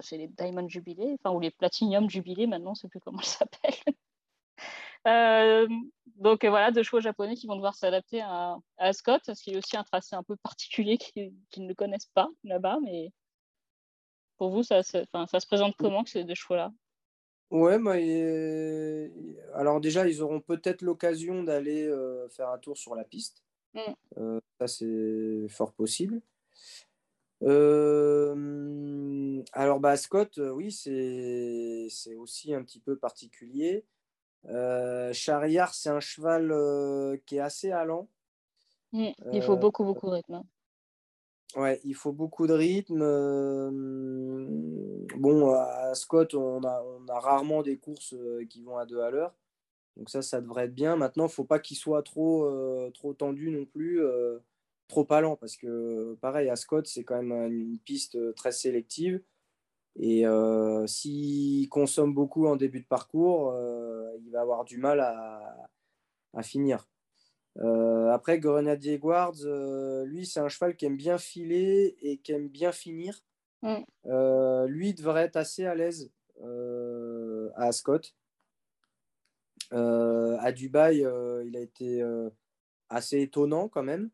[0.00, 3.18] c'est les Diamond Jubilee, enfin, ou les Platinum Jubilee maintenant, je ne sais plus comment
[3.20, 3.94] elles s'appellent.
[5.06, 5.68] Euh,
[6.16, 9.76] Donc voilà, deux chevaux japonais qui vont devoir s'adapter à, Ascot, ce qui est aussi
[9.76, 12.78] un tracé un peu particulier qu'ils ne connaissent pas là-bas.
[12.82, 13.12] Mais
[14.36, 16.72] pour vous, ça, ça se présente comment ces deux chevaux-là?
[17.50, 17.78] Ouais,
[19.54, 23.42] alors déjà, ils auront peut-être l'occasion d'aller euh, faire un tour sur la piste.
[23.74, 23.80] Mm.
[24.18, 26.20] Euh, ça, c'est fort possible.
[27.42, 33.84] Euh, alors, bah, Scott, oui, c'est aussi un petit peu particulier.
[35.12, 38.08] Chariard, c'est un cheval qui est assez allant.
[38.92, 39.10] Mm.
[39.32, 40.34] Il faut beaucoup, beaucoup de rythme.
[40.34, 40.44] Hein.
[41.56, 43.00] Ouais, il faut beaucoup de rythme.
[45.16, 48.14] bon, à Scott, on a, on a, rarement des courses
[48.50, 49.34] qui vont à deux à l'heure.
[49.96, 50.96] Donc ça, ça devrait être bien.
[50.96, 52.48] Maintenant, il ne faut pas qu'il soit trop,
[52.94, 54.02] trop tendu non plus,
[54.88, 59.22] trop allant, parce que pareil, à Scott, c'est quand même une piste très sélective.
[60.00, 60.24] Et
[60.86, 63.54] s'il consomme beaucoup en début de parcours,
[64.24, 65.68] il va avoir du mal à,
[66.34, 66.86] à finir.
[67.60, 72.32] Euh, après, Grenadier Guards, euh, lui, c'est un cheval qui aime bien filer et qui
[72.32, 73.20] aime bien finir.
[73.62, 73.78] Mm.
[74.06, 76.10] Euh, lui devrait être assez à l'aise
[77.56, 78.00] à Ascot.
[79.72, 82.02] à Dubaï, il a été
[82.88, 84.10] assez étonnant quand même.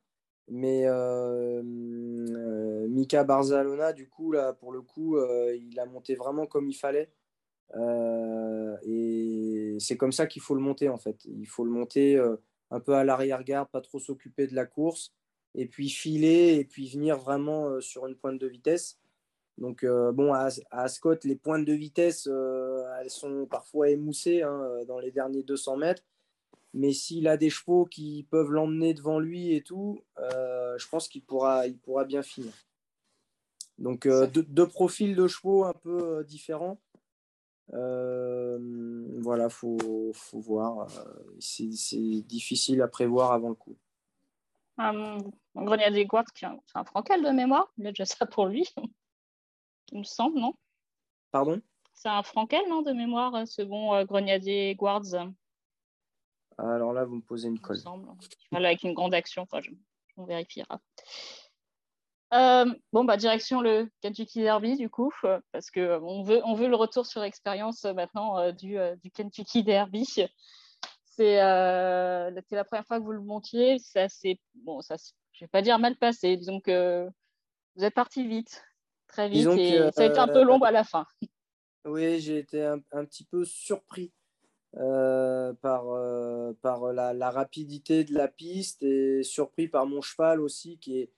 [0.48, 0.86] Mais
[2.88, 7.10] Mika Barzalona, du coup, là, pour le coup, il a monté vraiment comme il fallait.
[8.82, 11.24] et c'est comme ça qu'il faut le monter, en fait.
[11.24, 12.20] Il faut le monter
[12.70, 15.14] un peu à l'arrière-garde, pas trop s'occuper de la course,
[15.54, 18.98] et puis filer, et puis venir vraiment euh, sur une pointe de vitesse.
[19.56, 24.80] Donc, euh, bon, à, Ascot, les pointes de vitesse, euh, elles sont parfois émoussées hein,
[24.88, 26.02] dans les derniers 200 mètres.
[26.74, 31.22] Mais s'il a des chevaux qui peuvent l'emmener devant lui et tout, je pense qu'il
[31.22, 32.52] pourra, il pourra bien finir.
[33.78, 36.78] Donc, deux, profils de chevaux un peu différents.
[37.72, 38.58] Euh,
[39.20, 40.88] voilà, faut, faut voir.
[40.98, 41.68] Euh, c'est
[42.22, 43.76] difficile à prévoir avant le coup.
[44.76, 45.18] Un
[45.54, 47.72] Grenadier Guards, c'est un Frankel de mémoire.
[47.78, 48.68] Il a déjà ça pour lui.
[49.92, 50.54] Il me semble, non?
[51.30, 51.60] Pardon?
[51.92, 55.14] C'est un Frankel, non, de mémoire, ce bon euh, Grenadier Guards
[56.58, 57.78] Alors là, vous me posez une colle.
[58.50, 59.42] Voilà, avec une grande action.
[59.42, 59.70] Enfin, je,
[60.16, 60.80] on vérifiera.
[62.32, 66.40] Euh, bon, bah, direction le Kentucky Derby, du coup, euh, parce qu'on euh, on veut,
[66.44, 70.04] on veut le retour sur expérience maintenant du, du, Kentucky Derby.
[71.04, 73.78] C'est la première fois que vous le montiez.
[73.78, 74.96] Ça c'est bon, ça,
[75.32, 76.36] je vais pas dire mal passé.
[76.36, 78.64] Donc, vous êtes parti vite,
[79.06, 81.06] très vite, et ça a été un peu long à la fin.
[81.84, 84.12] Oui, j'ai été un, petit peu surpris
[84.74, 85.84] par,
[86.62, 91.10] par la, rapidité de la piste et surpris par mon cheval aussi qui est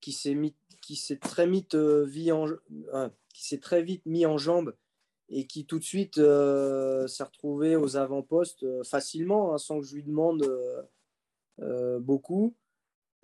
[0.00, 0.36] qui s'est
[0.82, 2.46] qui s'est très vite euh, en,
[2.92, 4.74] euh, qui s'est très vite mis en jambe
[5.30, 9.94] et qui tout de suite euh, s'est retrouvé aux avant-postes facilement hein, sans que je
[9.94, 10.46] lui demande
[12.00, 12.54] beaucoup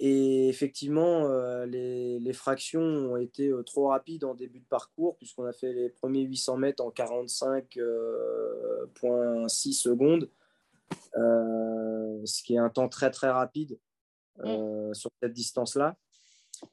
[0.03, 1.29] et effectivement
[1.67, 5.91] les, les, fractions ont été trop rapides en début de parcours puisqu'on a fait les
[5.91, 10.31] premiers 800 mètres en 45,6 secondes
[11.15, 13.79] ce qui est un temps très très rapide
[14.39, 14.95] mm.
[14.95, 15.99] sur cette distance là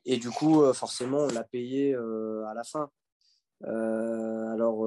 [0.05, 2.89] et du coup, euh, forcément, on l'a payé euh, à la fin.
[3.63, 4.77] Euh, alors,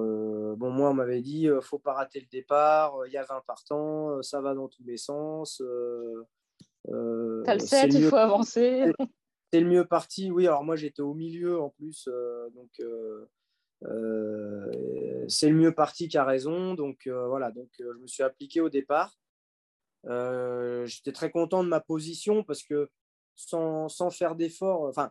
[0.57, 3.43] bon, moi, on m'avait dit, ne faut pas rater le départ, il y a 20
[3.47, 5.63] partants, ça va dans tous les sens.
[6.87, 8.93] T'as le 7, il faut avancer.
[9.53, 10.47] C'est le mieux parti, oui.
[10.47, 12.09] Alors, moi, j'étais au milieu en plus,
[12.55, 12.71] donc
[15.27, 16.75] c'est le mieux parti qui a raison.
[16.75, 19.19] Donc, voilà, donc je me suis appliqué au départ.
[20.05, 22.91] J'étais très content de ma position parce que
[23.35, 25.11] sans, sans faire d'efforts, enfin,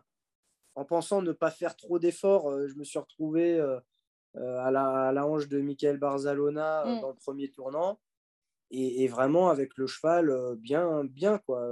[0.74, 3.78] en pensant ne pas faire trop d'efforts, euh, je me suis retrouvé euh,
[4.36, 7.00] euh, à, la, à, la, hanche de Michael Barzalona mm.
[7.00, 8.00] dans le premier tournant.
[8.70, 11.66] Et, vraiment avec le cheval bien, bien quoi.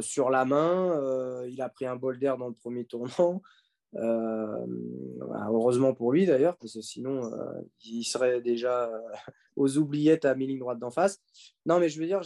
[0.00, 3.42] sur la main, il a pris un bol d'air dans le premier tournant.
[3.94, 7.30] heureusement pour lui d'ailleurs, parce que sinon
[7.84, 8.90] il serait déjà
[9.56, 11.20] aux oubliettes à mi ligne droite d'en face.
[11.66, 12.22] Non, mais je veux dire,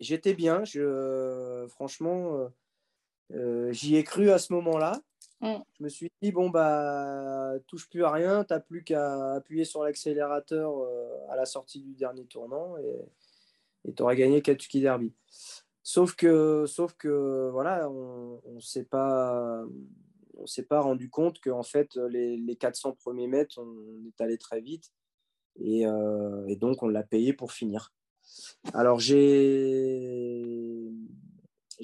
[0.00, 0.64] j'étais bien.
[0.64, 2.48] Je, franchement, euh,
[3.32, 5.00] euh, j'y ai cru à ce moment-là.
[5.40, 5.56] Mm.
[5.78, 9.64] Je me suis dit, bon, bah, touche plus à rien, tu n'as plus qu'à appuyer
[9.64, 15.14] sur l'accélérateur euh, à la sortie du dernier tournant et tu auras gagné Kentucky Derby.
[15.82, 19.64] Sauf que, sauf que voilà, on ne s'est pas,
[20.36, 24.36] on s'est pas rendu compte qu'en fait, les, les, 400 premiers mètres, on est allé
[24.36, 24.92] très vite
[25.58, 25.84] et,
[26.48, 27.94] et donc on l'a payé pour finir.
[28.74, 29.56] Alors, j'ai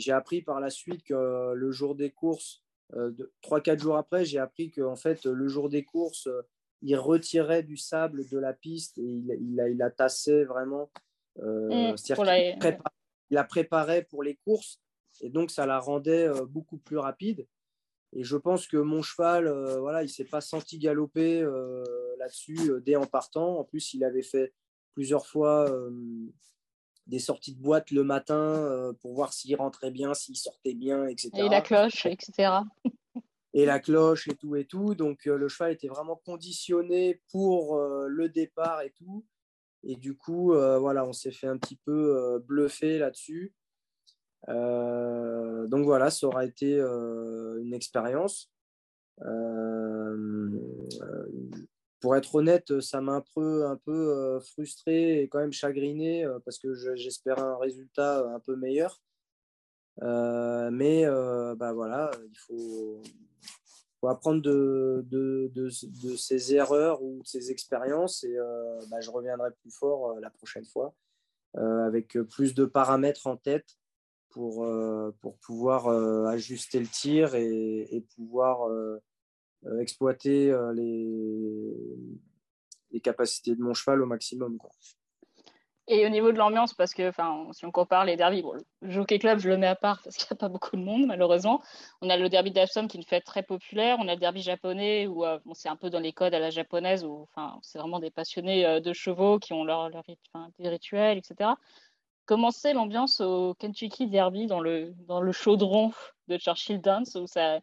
[0.09, 2.66] appris par la suite que le jour des courses, euh,
[3.43, 6.28] trois, 3-4 jours après, j'ai appris qu'en fait, le jour des courses,
[6.82, 10.91] il retirait du sable de la piste et il, il, a, il a tassé vraiment.
[11.37, 12.78] Mmh, C'est-à-dire qu'il
[13.30, 14.80] la préparait pour les courses
[15.20, 17.47] et donc ça la rendait beaucoup plus rapide.
[18.12, 21.43] Et je pense que mon cheval, voilà, il ne s'est pas senti galoper
[22.18, 23.59] là-dessus dès en partant.
[23.59, 24.55] En plus, il avait fait
[24.95, 25.70] plusieurs fois
[27.07, 31.31] des sorties de boîte le matin pour voir s'il rentrait bien, s'il sortait bien, etc.
[31.35, 32.53] Et la cloche, etc.
[33.55, 34.95] et la cloche et tout et tout.
[34.95, 39.25] Donc le cheval était vraiment conditionné pour le départ et tout.
[39.85, 43.55] Et du coup, voilà, on s'est fait un petit peu bluffer là-dessus.
[44.49, 48.51] donc voilà, ça aura été une expérience
[52.01, 56.24] pour être honnête, ça m'a un peu, un peu euh, frustré et quand même chagriné
[56.24, 59.01] euh, parce que j'espérais un résultat euh, un peu meilleur.
[60.01, 61.07] mais
[61.57, 63.03] bah voilà, il faut,
[64.01, 65.68] faut apprendre de, de, de,
[66.03, 68.36] de, ces erreurs ou de ces expériences et
[68.90, 70.94] bah, je reviendrai plus fort la prochaine fois
[71.55, 73.78] avec plus de paramètres en tête
[74.28, 74.68] pour,
[75.22, 75.88] pour pouvoir
[76.28, 79.01] ajuster le tir et, pouvoir euh,
[79.81, 81.75] exploiter euh, les,
[82.91, 84.59] les capacités de mon cheval au maximum.
[85.89, 87.13] Et au niveau de l'ambiance, parce que
[87.53, 90.17] si on compare les derbies, bon, le Jockey Club, je le mets à part parce
[90.17, 91.63] qu'il n'y a pas beaucoup de monde, malheureusement.
[92.03, 93.97] On a le derby d'Epsom qui est une fête très populaire.
[94.01, 96.51] On a le derby japonais où euh, c'est un peu dans les codes à la
[96.51, 97.29] japonaise, où
[97.63, 100.03] c'est vraiment des passionnés de chevaux qui ont leur, leur
[100.59, 101.51] des rituels, etc.
[102.25, 105.93] Comment c'est l'ambiance au Kentucky Derby dans le, dans le chaudron
[106.27, 107.61] de Churchill Downs où ça,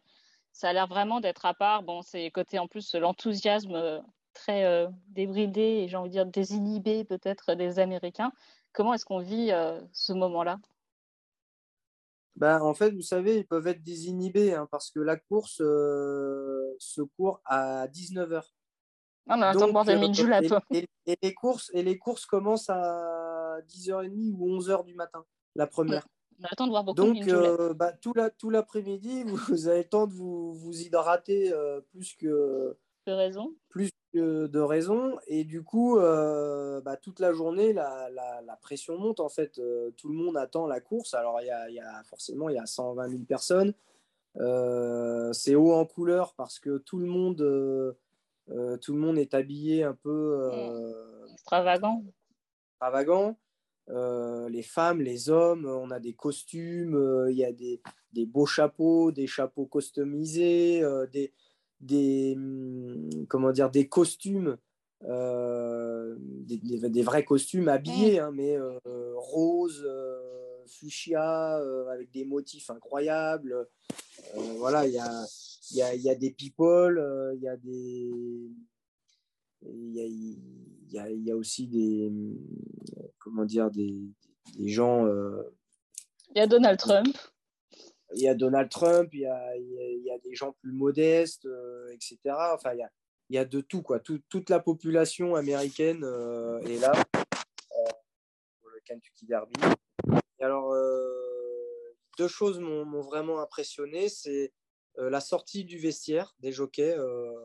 [0.54, 1.82] ça a l'air vraiment d'être à part.
[1.82, 4.00] Bon, c'est côté en plus l'enthousiasme euh,
[4.32, 8.32] très euh, débridé et j'ai envie de dire désinhibé peut-être des Américains.
[8.72, 10.58] Comment est-ce qu'on vit euh, ce moment-là?
[12.36, 17.02] Ben, En fait, vous savez, ils peuvent être désinhibés hein, parce que la course se
[17.16, 18.42] court à 19h.
[19.26, 24.58] Non, mais attends, de et, et, les courses, et les courses commencent à 10h30 ou
[24.58, 25.24] 11h du matin,
[25.56, 26.04] la première.
[26.40, 29.68] On a le temps de voir beaucoup Donc, euh, bah, tout, la, tout l'après-midi, vous,
[29.68, 32.76] avez le temps de vous, vous hydrater euh, plus que
[33.06, 33.54] de raison.
[33.68, 35.18] Plus que de raison.
[35.26, 39.20] Et du coup, euh, bah, toute la journée, la, la, la, pression monte.
[39.20, 39.60] En fait,
[39.96, 41.14] tout le monde attend la course.
[41.14, 43.74] Alors, il y a, y a, forcément, il y a 120 000 personnes.
[45.32, 47.96] c'est haut en couleur parce que tout le monde,
[48.80, 50.50] tout le monde est habillé un peu
[51.30, 52.02] extravagant.
[52.72, 53.36] Extravagant.
[53.90, 57.82] Euh, les femmes, les hommes, on a des costumes, euh, il y a des,
[58.12, 61.34] des, beaux chapeaux, des chapeaux customisés, euh, des,
[61.80, 64.56] des, hum, comment dire, des costumes,
[65.02, 68.58] des, vrais costumes habillés, hein, mais
[69.16, 69.86] roses,
[70.66, 71.56] fuchsia,
[71.90, 73.68] avec des motifs incroyables.
[74.56, 75.26] voilà, il y a,
[75.72, 78.10] y, a, y a, des people, il y a des...
[79.66, 82.12] Il y a, y, a, y a, aussi des,
[83.18, 83.94] comment dire, des,
[84.56, 85.06] des gens.
[85.06, 85.42] Euh,
[86.34, 87.16] il y a Donald Trump.
[88.14, 91.46] Il y a Donald Trump, il y a, il y a des gens plus modestes,
[91.46, 92.18] euh, etc.
[92.52, 92.90] Enfin, il y a,
[93.30, 93.98] il y a de tout, quoi.
[93.98, 96.92] Tout, toute la population américaine euh, est là
[98.60, 99.54] pour le Kentucky Derby.
[100.38, 100.74] Et alors,
[102.18, 104.08] deux choses m'ont vraiment impressionné.
[104.08, 104.52] C'est
[104.96, 106.96] la sortie du vestiaire des jockeys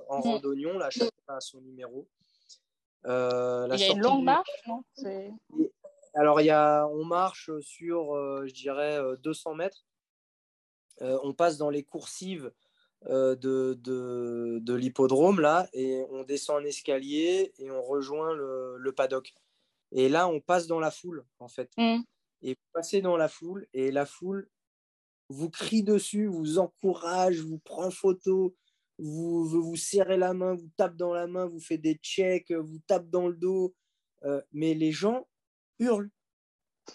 [0.08, 0.22] en mmh.
[0.22, 2.08] randonnion, là, chacun a son numéro.
[3.06, 4.84] Euh, il y a une longue marche, non?
[6.16, 9.86] Alors, il y a, on marche sur, euh, je dirais, 200 euh, mètres.
[11.02, 12.52] on passe dans les coursives
[13.06, 18.92] de, de, de l'hippodrome, là, et on descend un escalier et on rejoint le, le,
[18.92, 19.34] paddock.
[19.92, 21.72] Et là, on passe dans la foule, en fait.
[21.78, 22.00] Mmh.
[22.42, 24.50] Et vous passez dans la foule, et la foule
[25.30, 28.56] vous crie dessus, vous encourage, vous prend photo,
[28.98, 32.80] vous, vous serrez la main, vous tape dans la main, vous faites des checks, vous
[32.88, 33.74] tape dans le dos,
[34.26, 35.28] euh, mais les gens
[35.80, 36.12] hurlent.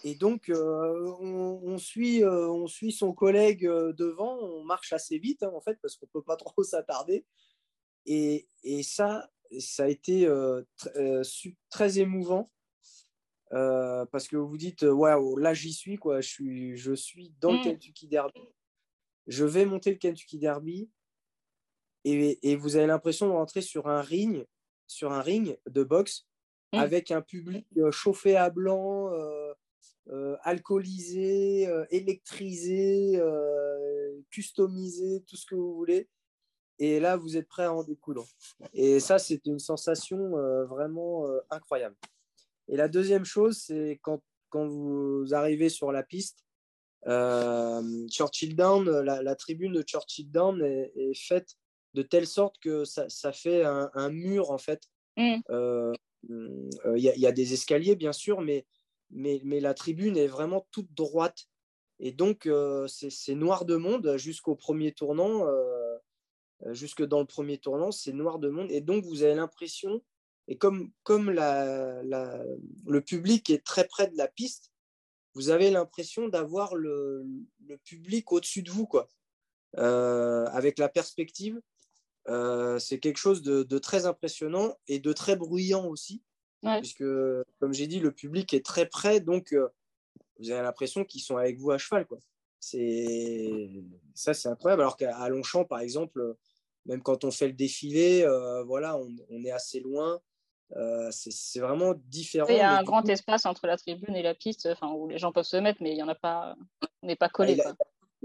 [0.03, 5.41] Et donc, euh, on, suit, euh, on suit son collègue devant, on marche assez vite,
[5.41, 7.25] hein, en fait, parce qu'on ne peut pas trop s'attarder.
[8.05, 10.29] Et, et, ça, ça a été
[11.69, 12.51] très émouvant.
[13.51, 16.21] Parce que vous vous dites, waouh, là j'y suis, quoi.
[16.21, 17.63] Je suis, je suis dans le mm.
[17.63, 18.41] Kentucky Derby.
[19.27, 20.89] Je vais monter le Kentucky Derby
[22.05, 24.45] et, vous avez l'impression de rentrer sur un ring,
[24.85, 26.27] sur un ring de boxe
[26.71, 26.77] mmh.
[26.77, 29.53] avec un public euh, chauffé à blanc, euh,
[30.09, 33.19] euh, alcoolisé, électrisé,
[34.29, 36.07] customisé, tout ce que vous voulez.
[36.77, 38.27] Et là, vous êtes prêt à en découdre.
[38.73, 40.31] Et ça, c'est une sensation
[40.67, 41.95] vraiment incroyable.
[42.67, 46.45] Et la deuxième chose, c'est quand, quand vous arrivez sur la piste,
[47.05, 51.55] Churchill Down, la, tribune de Churchill Down est, est faite
[51.95, 54.83] de telle sorte que ça, ça fait un, mur en fait.
[55.17, 55.41] Il mmh.
[55.49, 55.93] euh,
[56.29, 58.65] euh, y, a des escaliers bien sûr, mais
[59.11, 61.45] mais, mais la tribune est vraiment toute droite.
[61.99, 62.49] Et donc,
[62.87, 65.47] c'est noir de monde jusqu'au premier tournant,
[66.71, 68.69] jusque dans le premier tournant, c'est noir de monde.
[68.71, 70.01] Et donc, vous avez l'impression,
[70.47, 72.43] et comme, comme la, la,
[72.85, 74.71] le public est très près de la piste,
[75.33, 77.25] vous avez l'impression d'avoir le,
[77.67, 79.09] le, public au-dessus de vous, quoi.
[79.75, 81.59] avec la perspective.
[82.27, 86.23] c'est quelque chose de, de, très impressionnant et de très bruyant aussi.
[86.79, 87.05] Puisque,
[87.59, 89.67] comme j'ai dit, le public est très près, donc euh,
[90.39, 92.07] vous avez l'impression qu'ils sont avec vous à cheval.
[92.07, 92.17] Quoi.
[92.59, 93.69] C'est...
[94.15, 94.81] Ça, c'est incroyable.
[94.81, 96.35] Alors qu'à Longchamp, par exemple,
[96.85, 100.19] même quand on fait le défilé, euh, voilà, on, on, est assez loin.
[100.75, 102.47] Euh, c'est, vraiment différent.
[102.49, 105.31] Il y a un grand espace entre la tribune et la piste où les gens
[105.31, 106.55] peuvent se mettre, mais il y en a pas,
[107.01, 107.55] on n'est pas collé.
[107.55, 107.75] La,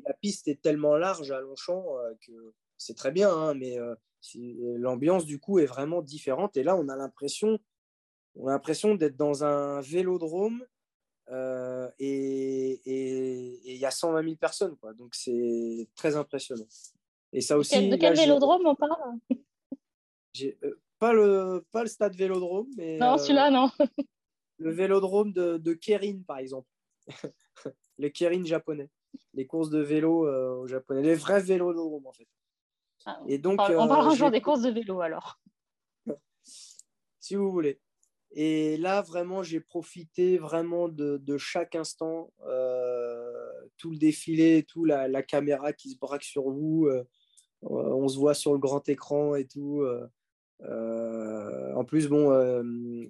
[0.06, 1.84] la, piste est tellement large à Longchamp
[2.26, 2.32] que
[2.78, 3.76] c'est très bien, hein, mais
[4.78, 6.56] l'ambiance du coup est vraiment différente.
[6.56, 7.58] Et là, on a l'impression
[8.36, 10.64] on a l'impression d'être dans un vélodrome
[11.30, 12.80] euh, et
[13.64, 14.76] il y a 120 000 personnes.
[14.76, 14.94] Quoi.
[14.94, 16.66] Donc, c'est très impressionnant.
[17.32, 19.18] Et ça aussi, de quel vélodrome on parle?
[20.42, 22.68] Euh, pas, le, pas le stade vélodrome.
[22.76, 23.70] Mais, non, celui-là, non.
[24.58, 26.68] le vélodrome de, de Kerin, par exemple.
[27.98, 28.90] les Kerin japonais.
[29.34, 31.02] Les courses de vélo euh, japonais.
[31.02, 32.28] Les vrais vélodromes, en fait.
[33.06, 35.40] Ah, et donc, on on parle un jour des courses de vélo, alors.
[37.20, 37.80] si vous voulez.
[38.32, 44.84] Et là, vraiment, j'ai profité vraiment de, de chaque instant, euh, tout le défilé, tout
[44.84, 46.86] la, la, caméra qui se braque sur vous.
[46.86, 47.04] Euh,
[47.62, 49.80] on se voit sur le grand écran et tout.
[49.80, 50.06] Euh,
[50.62, 52.28] en plus, bon,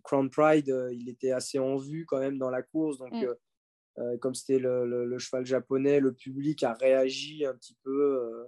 [0.05, 2.99] Crown Pride, il était assez en vue quand même dans la course.
[2.99, 4.19] Donc, mm.
[4.19, 8.47] comme c'était le, le, le, cheval japonais, le public a réagi un petit peu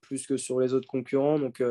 [0.00, 1.38] plus que sur les autres concurrents.
[1.38, 1.62] Donc,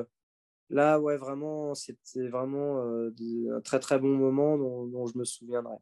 [0.70, 3.11] là, ouais, vraiment, c'était vraiment euh,
[3.55, 5.76] un très très bon moment dont, je me souviendrai.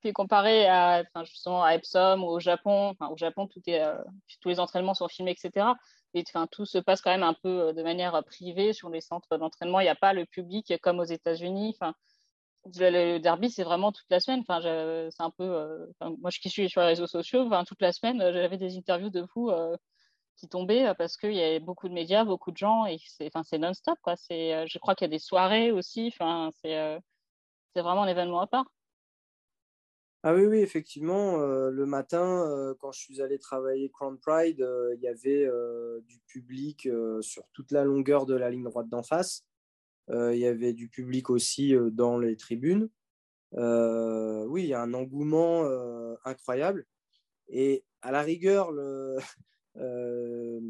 [0.00, 3.96] Puis comparé à, justement à Epsom ou au Japon, au Japon, tout est, euh,
[4.40, 5.66] tous les entraînements sont filmés, etc.
[6.14, 9.00] Et enfin, tout se passe quand même un peu euh, de manière privée sur les
[9.00, 9.80] centres d'entraînement.
[9.80, 11.74] Il n'y a pas le public comme aux États-Unis.
[11.76, 11.94] Enfin,
[12.76, 14.40] le derby, c'est vraiment toute la semaine.
[14.40, 14.60] Enfin,
[15.10, 15.88] c'est un peu.
[16.00, 19.26] moi, je suis sur les réseaux sociaux, enfin, toute la semaine, j'avais des interviews de
[19.34, 19.50] vous
[20.36, 23.30] qui tombait euh, parce qu'il y avait beaucoup de médias, beaucoup de gens et c'est
[23.34, 23.98] enfin, non-stop.
[24.02, 24.14] Quoi.
[24.32, 26.12] Euh, je crois qu'il y a des soirées aussi.
[26.12, 26.98] Enfin, c'est, euh,
[27.74, 28.66] c'est vraiment un événement à part.
[30.24, 31.38] Ah oui, oui, effectivement.
[31.38, 34.64] le matin, quand je suis allé travailler Crown Pride,
[34.94, 35.48] il y avait
[36.06, 36.88] du public
[37.20, 39.44] sur toute la longueur de la ligne droite d'en face.
[40.08, 42.88] il y avait du public aussi dans les tribunes.
[43.52, 45.64] oui, il y a un engouement
[46.24, 46.86] incroyable.
[47.48, 49.16] Et à la rigueur, le,
[49.76, 50.60] euh,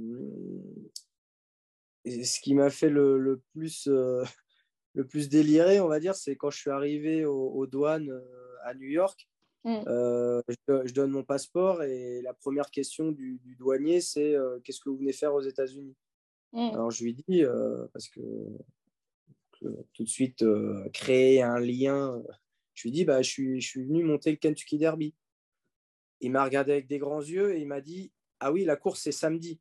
[2.05, 4.24] ce qui m'a fait le, le plus, euh,
[4.94, 8.74] le plus délirer, on va dire, c'est quand je suis arrivé aux, douanes euh, à
[8.74, 9.28] New York.
[9.64, 9.82] Mm.
[9.86, 14.34] Je, donne mon passeport et la première question du, douanier, c'est
[14.64, 15.96] qu'est-ce que vous venez faire aux États-Unis?
[16.52, 16.70] Mm.
[16.72, 17.44] Alors je lui dis,
[17.92, 18.20] parce que,
[19.60, 20.44] tout de suite
[20.92, 22.20] créer un lien,
[22.74, 25.14] je lui dis, bah, je, suis, je suis venu monter le Kentucky Derby.
[26.20, 29.00] Il m'a regardé avec des grands yeux et il m'a dit ah oui, la course
[29.02, 29.60] c'est samedi.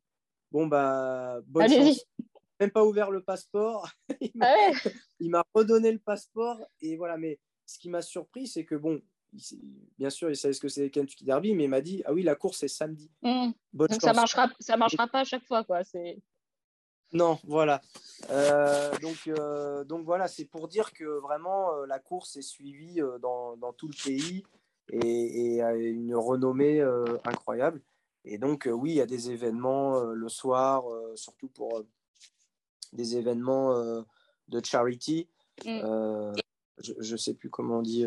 [0.50, 2.04] Bon bah bonne chance.
[2.60, 3.88] Même pas ouvert le passeport.
[4.40, 4.70] Ah
[5.20, 7.16] il m'a redonné le passeport et voilà.
[7.16, 9.00] Mais ce qui m'a surpris, c'est que bon,
[9.98, 12.22] bien sûr, il savait ce que c'est Kentucky Derby, mais il m'a dit ah oui,
[12.22, 13.10] la course c'est samedi.
[13.22, 13.50] Mmh.
[13.72, 15.84] Donc ça marchera, ça marchera pas à chaque fois quoi.
[15.84, 16.18] C'est
[17.12, 17.82] non, voilà.
[18.30, 23.00] Euh, donc, euh, donc voilà, c'est pour dire que vraiment euh, la course est suivie
[23.20, 24.42] dans, dans, tout le pays
[24.90, 26.80] et, et a une renommée
[27.24, 27.82] incroyable.
[28.24, 30.84] Et donc, oui, il y a des événements le soir,
[31.16, 31.82] surtout pour
[32.92, 33.74] des événements
[34.48, 35.28] de charity.
[35.66, 36.32] Mm.
[36.78, 38.06] Je ne sais plus comment on dit,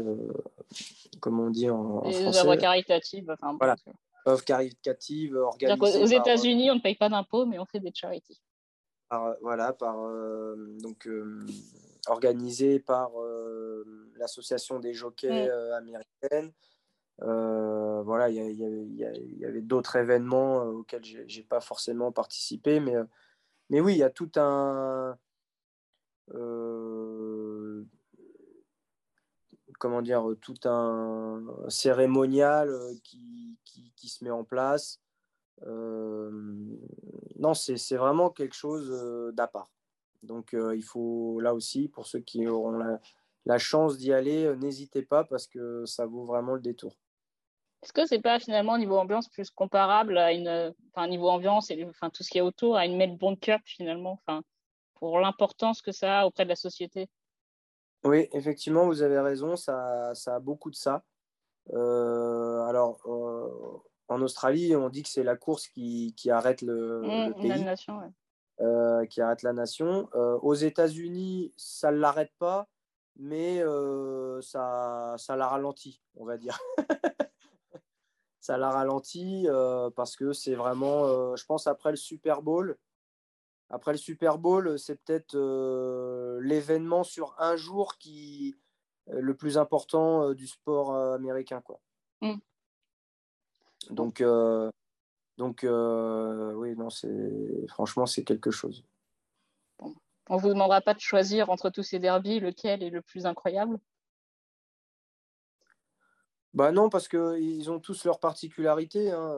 [1.20, 2.39] comment on dit en, des français.
[2.39, 3.30] œuvres caritatives.
[3.32, 3.76] Enfin, voilà.
[4.28, 6.01] Œuvres caritatives organisées.
[6.01, 8.41] Aux États-Unis, on ne paye pas d'impôts, mais on fait des charities.
[9.41, 9.95] voilà, par
[10.82, 11.07] donc
[12.07, 13.11] organisé par
[14.18, 15.74] l'association des jockeys mm.
[15.74, 16.53] américaines.
[17.22, 22.95] Euh, voilà, il y, y, avait d'autres événements euh, auxquels j'ai pas forcément participé, mais,
[22.95, 23.05] euh,
[23.70, 25.18] mais oui, il y a tout un
[29.80, 32.74] comment dire, tout un cérémonial
[33.04, 35.00] qui, qui, qui, se met en place.
[35.66, 38.90] non, c'est vraiment quelque chose
[39.34, 39.72] d'à part.
[40.24, 43.00] Donc, il faut là aussi, pour ceux qui auront
[43.46, 46.96] la, chance d'y aller, n'hésitez pas parce que ça vaut vraiment le détour.
[47.86, 51.86] Est-ce que c'est pas finalement niveau ambiance plus comparable à une, enfin niveau ambiance et
[51.86, 54.42] enfin tout ce qui est autour à une Melbourne Cup finalement, enfin
[54.96, 57.10] pour l'importance que ça a auprès de la société?
[58.06, 61.03] Oui, effectivement, vous avez raison, ça, ça a beaucoup de ça.
[61.74, 62.99] alors,
[64.08, 67.47] en Australie, on dit que c'est la course qui, arrête le, mmh, pays.
[67.47, 68.14] La nation,
[69.10, 70.08] qui arrête la nation.
[70.14, 72.68] aux États-Unis, ça ne l'arrête pas,
[73.16, 73.64] mais
[74.41, 76.60] ça, ça la ralentit, on va dire.
[78.39, 79.47] ça la ralentit
[79.95, 82.78] parce que c'est vraiment, je pense, après le Super Bowl.
[83.70, 85.36] Après le Super Bowl, c'est peut-être
[86.41, 88.55] l'événement sur un jour qui
[89.07, 91.61] le plus important du sport américain.
[91.61, 91.80] Quoi.
[92.22, 92.36] Mmh.
[93.89, 94.24] Donc,
[95.38, 98.84] donc oui, non, c'est franchement, c'est quelque chose.
[100.28, 103.26] On ne vous demandera pas de choisir entre tous ces derbies lequel est le plus
[103.28, 103.78] incroyable?
[106.53, 109.11] Bah non, parce qu'ils ont tous leurs particularités.
[109.11, 109.36] Hein.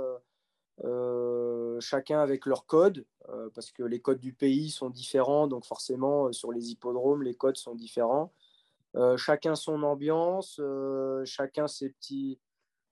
[1.80, 3.06] Chacun avec leur code,
[3.54, 7.58] parce que les codes du pays sont différents, donc forcément sur les hippodromes, les codes
[7.58, 8.32] sont différents.
[9.16, 10.62] chacun son ambiance,
[11.26, 12.40] chacun ses petits,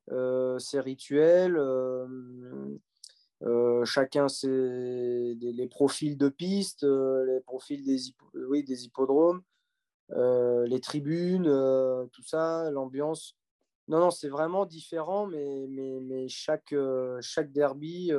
[0.09, 1.59] ses rituels.
[3.86, 9.43] chacun ses, les profils de piste, les profils des hippodromes,
[10.09, 11.45] les tribunes,
[12.11, 13.36] tout ça, l'ambiance.
[13.88, 16.73] Non, non, c'est vraiment différent, mais, mais, mais chaque,
[17.21, 18.11] chaque derby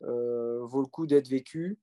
[0.00, 1.78] vaut le coup d'être vécu.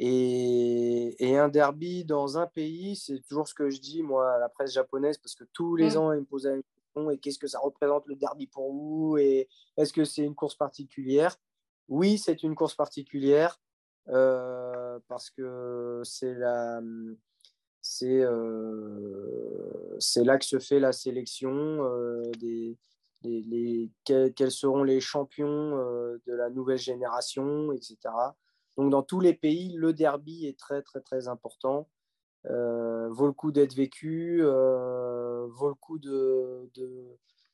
[0.00, 4.38] Et, et, un derby dans un pays, c'est toujours ce que je dis, moi, à
[4.38, 5.96] la presse japonaise, parce que tous les mmh.
[5.96, 6.56] ans, ils me posent la
[7.10, 9.16] et qu'est-ce que ça représente le derby pour vous?
[9.18, 11.36] Et est-ce que c'est une course particulière?
[11.88, 13.60] Oui, c'est une course particulière
[14.08, 16.80] euh, parce que c'est la
[17.98, 22.76] c'est euh, c'est là que se fait la sélection euh, des,
[24.04, 25.76] quels, seront les champions
[26.26, 27.96] de la nouvelle génération, etc.
[28.76, 31.88] Donc dans tous les pays, le derby est très très très important.
[32.44, 36.70] vaut le coup d'être vécu, vaut le coup de,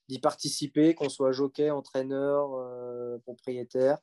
[0.09, 3.99] d'y participer, qu'on soit jockey, entraîneur, euh, propriétaire.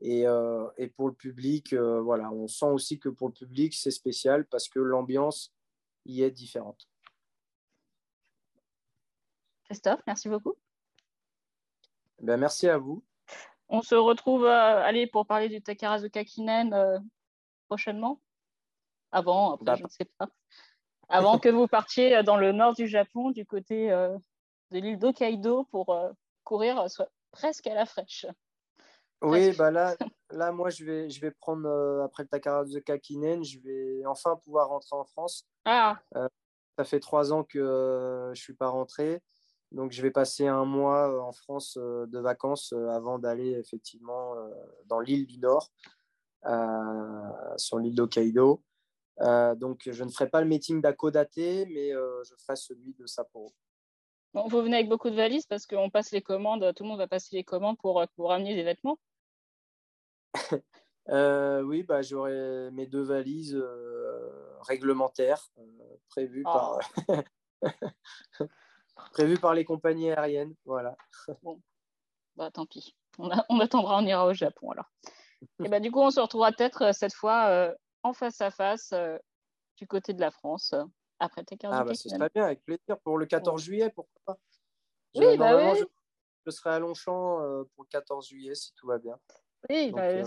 [0.00, 3.74] Et, euh, et, pour le public, euh, voilà, on sent aussi que pour le public,
[3.74, 5.52] c'est spécial parce que l'ambiance
[6.04, 6.88] y est différente.
[9.64, 10.54] Christophe, merci beaucoup.
[12.20, 13.04] Ben, merci à vous.
[13.68, 17.02] On se retrouve allez, pour parler du Takarazuka Kinen
[17.66, 18.20] prochainement.
[19.10, 20.28] Avant, après, bah, je ne sais pas
[21.08, 24.16] avant que vous partiez dans le nord du Japon, du côté euh,
[24.70, 26.10] de l'île d'Hokkaido, pour euh,
[26.44, 28.26] courir euh, soit presque à la fraîche.
[29.22, 29.96] Oui, bah là,
[30.34, 31.68] là, moi, je vais, je vais prendre,
[32.04, 35.46] après le Takarazuka Kinen, je vais enfin pouvoir rentrer en France.
[35.64, 35.98] Ah.
[36.76, 39.22] ça fait trois ans que je ne suis pas rentré.
[39.72, 44.34] Donc, je vais passer un mois en France de vacances avant d'aller effectivement
[44.86, 45.70] dans l'île du Nord,
[47.56, 48.62] sur l'île d'Hokkaido.
[49.20, 53.06] Euh, donc, je ne ferai pas le meeting d'Akodate, mais euh, je ferai celui de
[53.06, 53.52] Sapporo.
[54.32, 56.98] Bon, vous venez avec beaucoup de valises parce qu'on passe les commandes, tout le monde
[56.98, 58.98] va passer les commandes pour, euh, pour ramener des vêtements
[61.08, 63.62] Oui, bah, j'aurai mes deux valises
[64.62, 65.50] réglementaires
[66.08, 66.78] prévues, par...
[67.08, 67.14] Oh.
[69.12, 70.54] prévues par les compagnies aériennes.
[70.64, 70.96] Voilà.
[71.42, 71.60] Bon,
[72.36, 72.96] bah, tant pis.
[73.18, 74.90] On, on, attendra, on ira au Japon alors.
[75.62, 77.74] Et bah, du coup, on se retrouvera peut-être cette fois
[78.04, 79.18] en face à face euh,
[79.76, 80.84] du côté de la France euh,
[81.18, 83.00] après tes 15 Ah, bah, ce serait bien, avec plaisir.
[83.02, 84.38] Pour le 14 juillet, pourquoi pas
[85.16, 85.82] Oui, bah oui.
[86.46, 89.18] Je, serai à Longchamp euh, pour le 14 juillet, si tout va bien.
[89.70, 90.24] Oui, bah,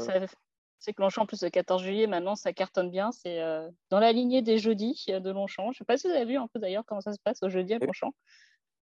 [0.80, 3.12] c'est que Longchamp, plus le 14 juillet, maintenant, ça cartonne bien.
[3.12, 3.40] C'est
[3.90, 5.66] dans la lignée des jeudis de Longchamp.
[5.66, 7.42] Je ne sais pas si vous avez vu un peu d'ailleurs comment ça se passe
[7.44, 8.14] au jeudi à Longchamp.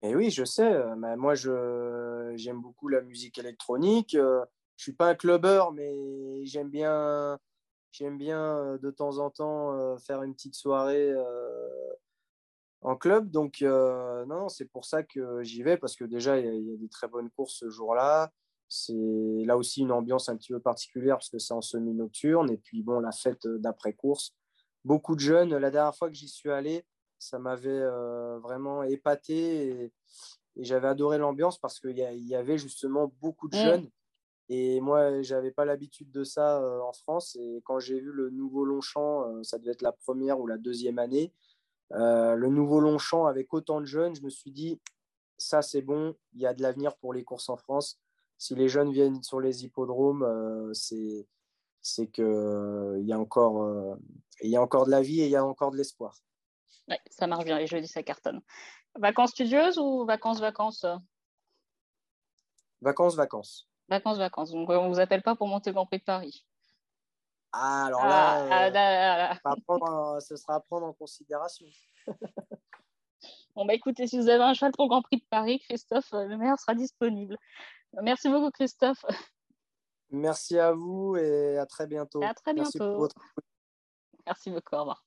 [0.03, 0.73] Et oui, je sais.
[0.97, 4.11] Mais moi, j'aime beaucoup la musique électronique.
[4.13, 4.45] je ne
[4.77, 7.39] suis pas un clubbeur, mais j'aime bien
[7.99, 11.95] J'aime bien euh, de temps en temps euh, faire une petite soirée euh,
[12.83, 13.31] en club.
[13.31, 16.89] Donc, non, c'est pour ça que j'y vais, parce que déjà, il y, a des
[16.89, 18.31] très bonnes courses ce jour-là.
[18.69, 22.51] C'est là aussi une ambiance un petit peu particulière, parce que c'est en semi-nocturne.
[22.51, 24.35] Et puis, bon, la fête d'après-course.
[24.85, 25.57] Beaucoup de jeunes.
[25.57, 26.85] La dernière fois que j'y suis allé,
[27.19, 27.87] ça m'avait
[28.39, 29.69] vraiment épaté.
[29.69, 29.93] Et,
[30.59, 33.61] j'avais adoré l'ambiance parce qu'il y, avait justement beaucoup de mmh.
[33.61, 33.91] jeunes
[34.49, 37.37] et moi, j'avais pas l'habitude de ça euh, en France.
[37.41, 40.57] Et quand j'ai vu le nouveau Longchamp, euh, ça devait être la première ou la
[40.57, 41.33] deuxième année,
[41.93, 44.81] euh, le nouveau Longchamp avec autant de jeunes, je me suis dit,
[45.37, 48.01] ça c'est bon, il y a de l'avenir pour les courses en France.
[48.39, 51.27] Si les jeunes viennent sur les hippodromes, c'est
[51.81, 53.97] c'est qu'il y, a encore,
[54.43, 56.17] il y a encore de la vie et il y a encore de l'espoir.
[56.89, 58.41] Oui, ça marche bien, les jeudis, ça cartonne.
[58.97, 60.85] Vacances studieuses ou vacances, vacances
[62.81, 63.69] Vacances, vacances.
[63.89, 64.51] Vacances, vacances.
[64.51, 66.45] Donc, on ne vous appelle pas pour monter le Grand Prix de Paris.
[67.53, 71.67] Ah, alors là, ah, euh, ce sera à prendre en considération.
[73.55, 76.37] Bon, bah écoutez, si vous avez un cheval pour Grand Prix de Paris, Christophe le
[76.37, 77.39] meilleur sera disponible.
[78.03, 79.05] Merci beaucoup, Christophe.
[80.11, 82.23] Merci à vous et à très bientôt.
[82.23, 83.01] à très bientôt.
[83.01, 83.17] Merci,
[84.27, 84.75] Merci beaucoup.
[84.75, 85.06] Au revoir.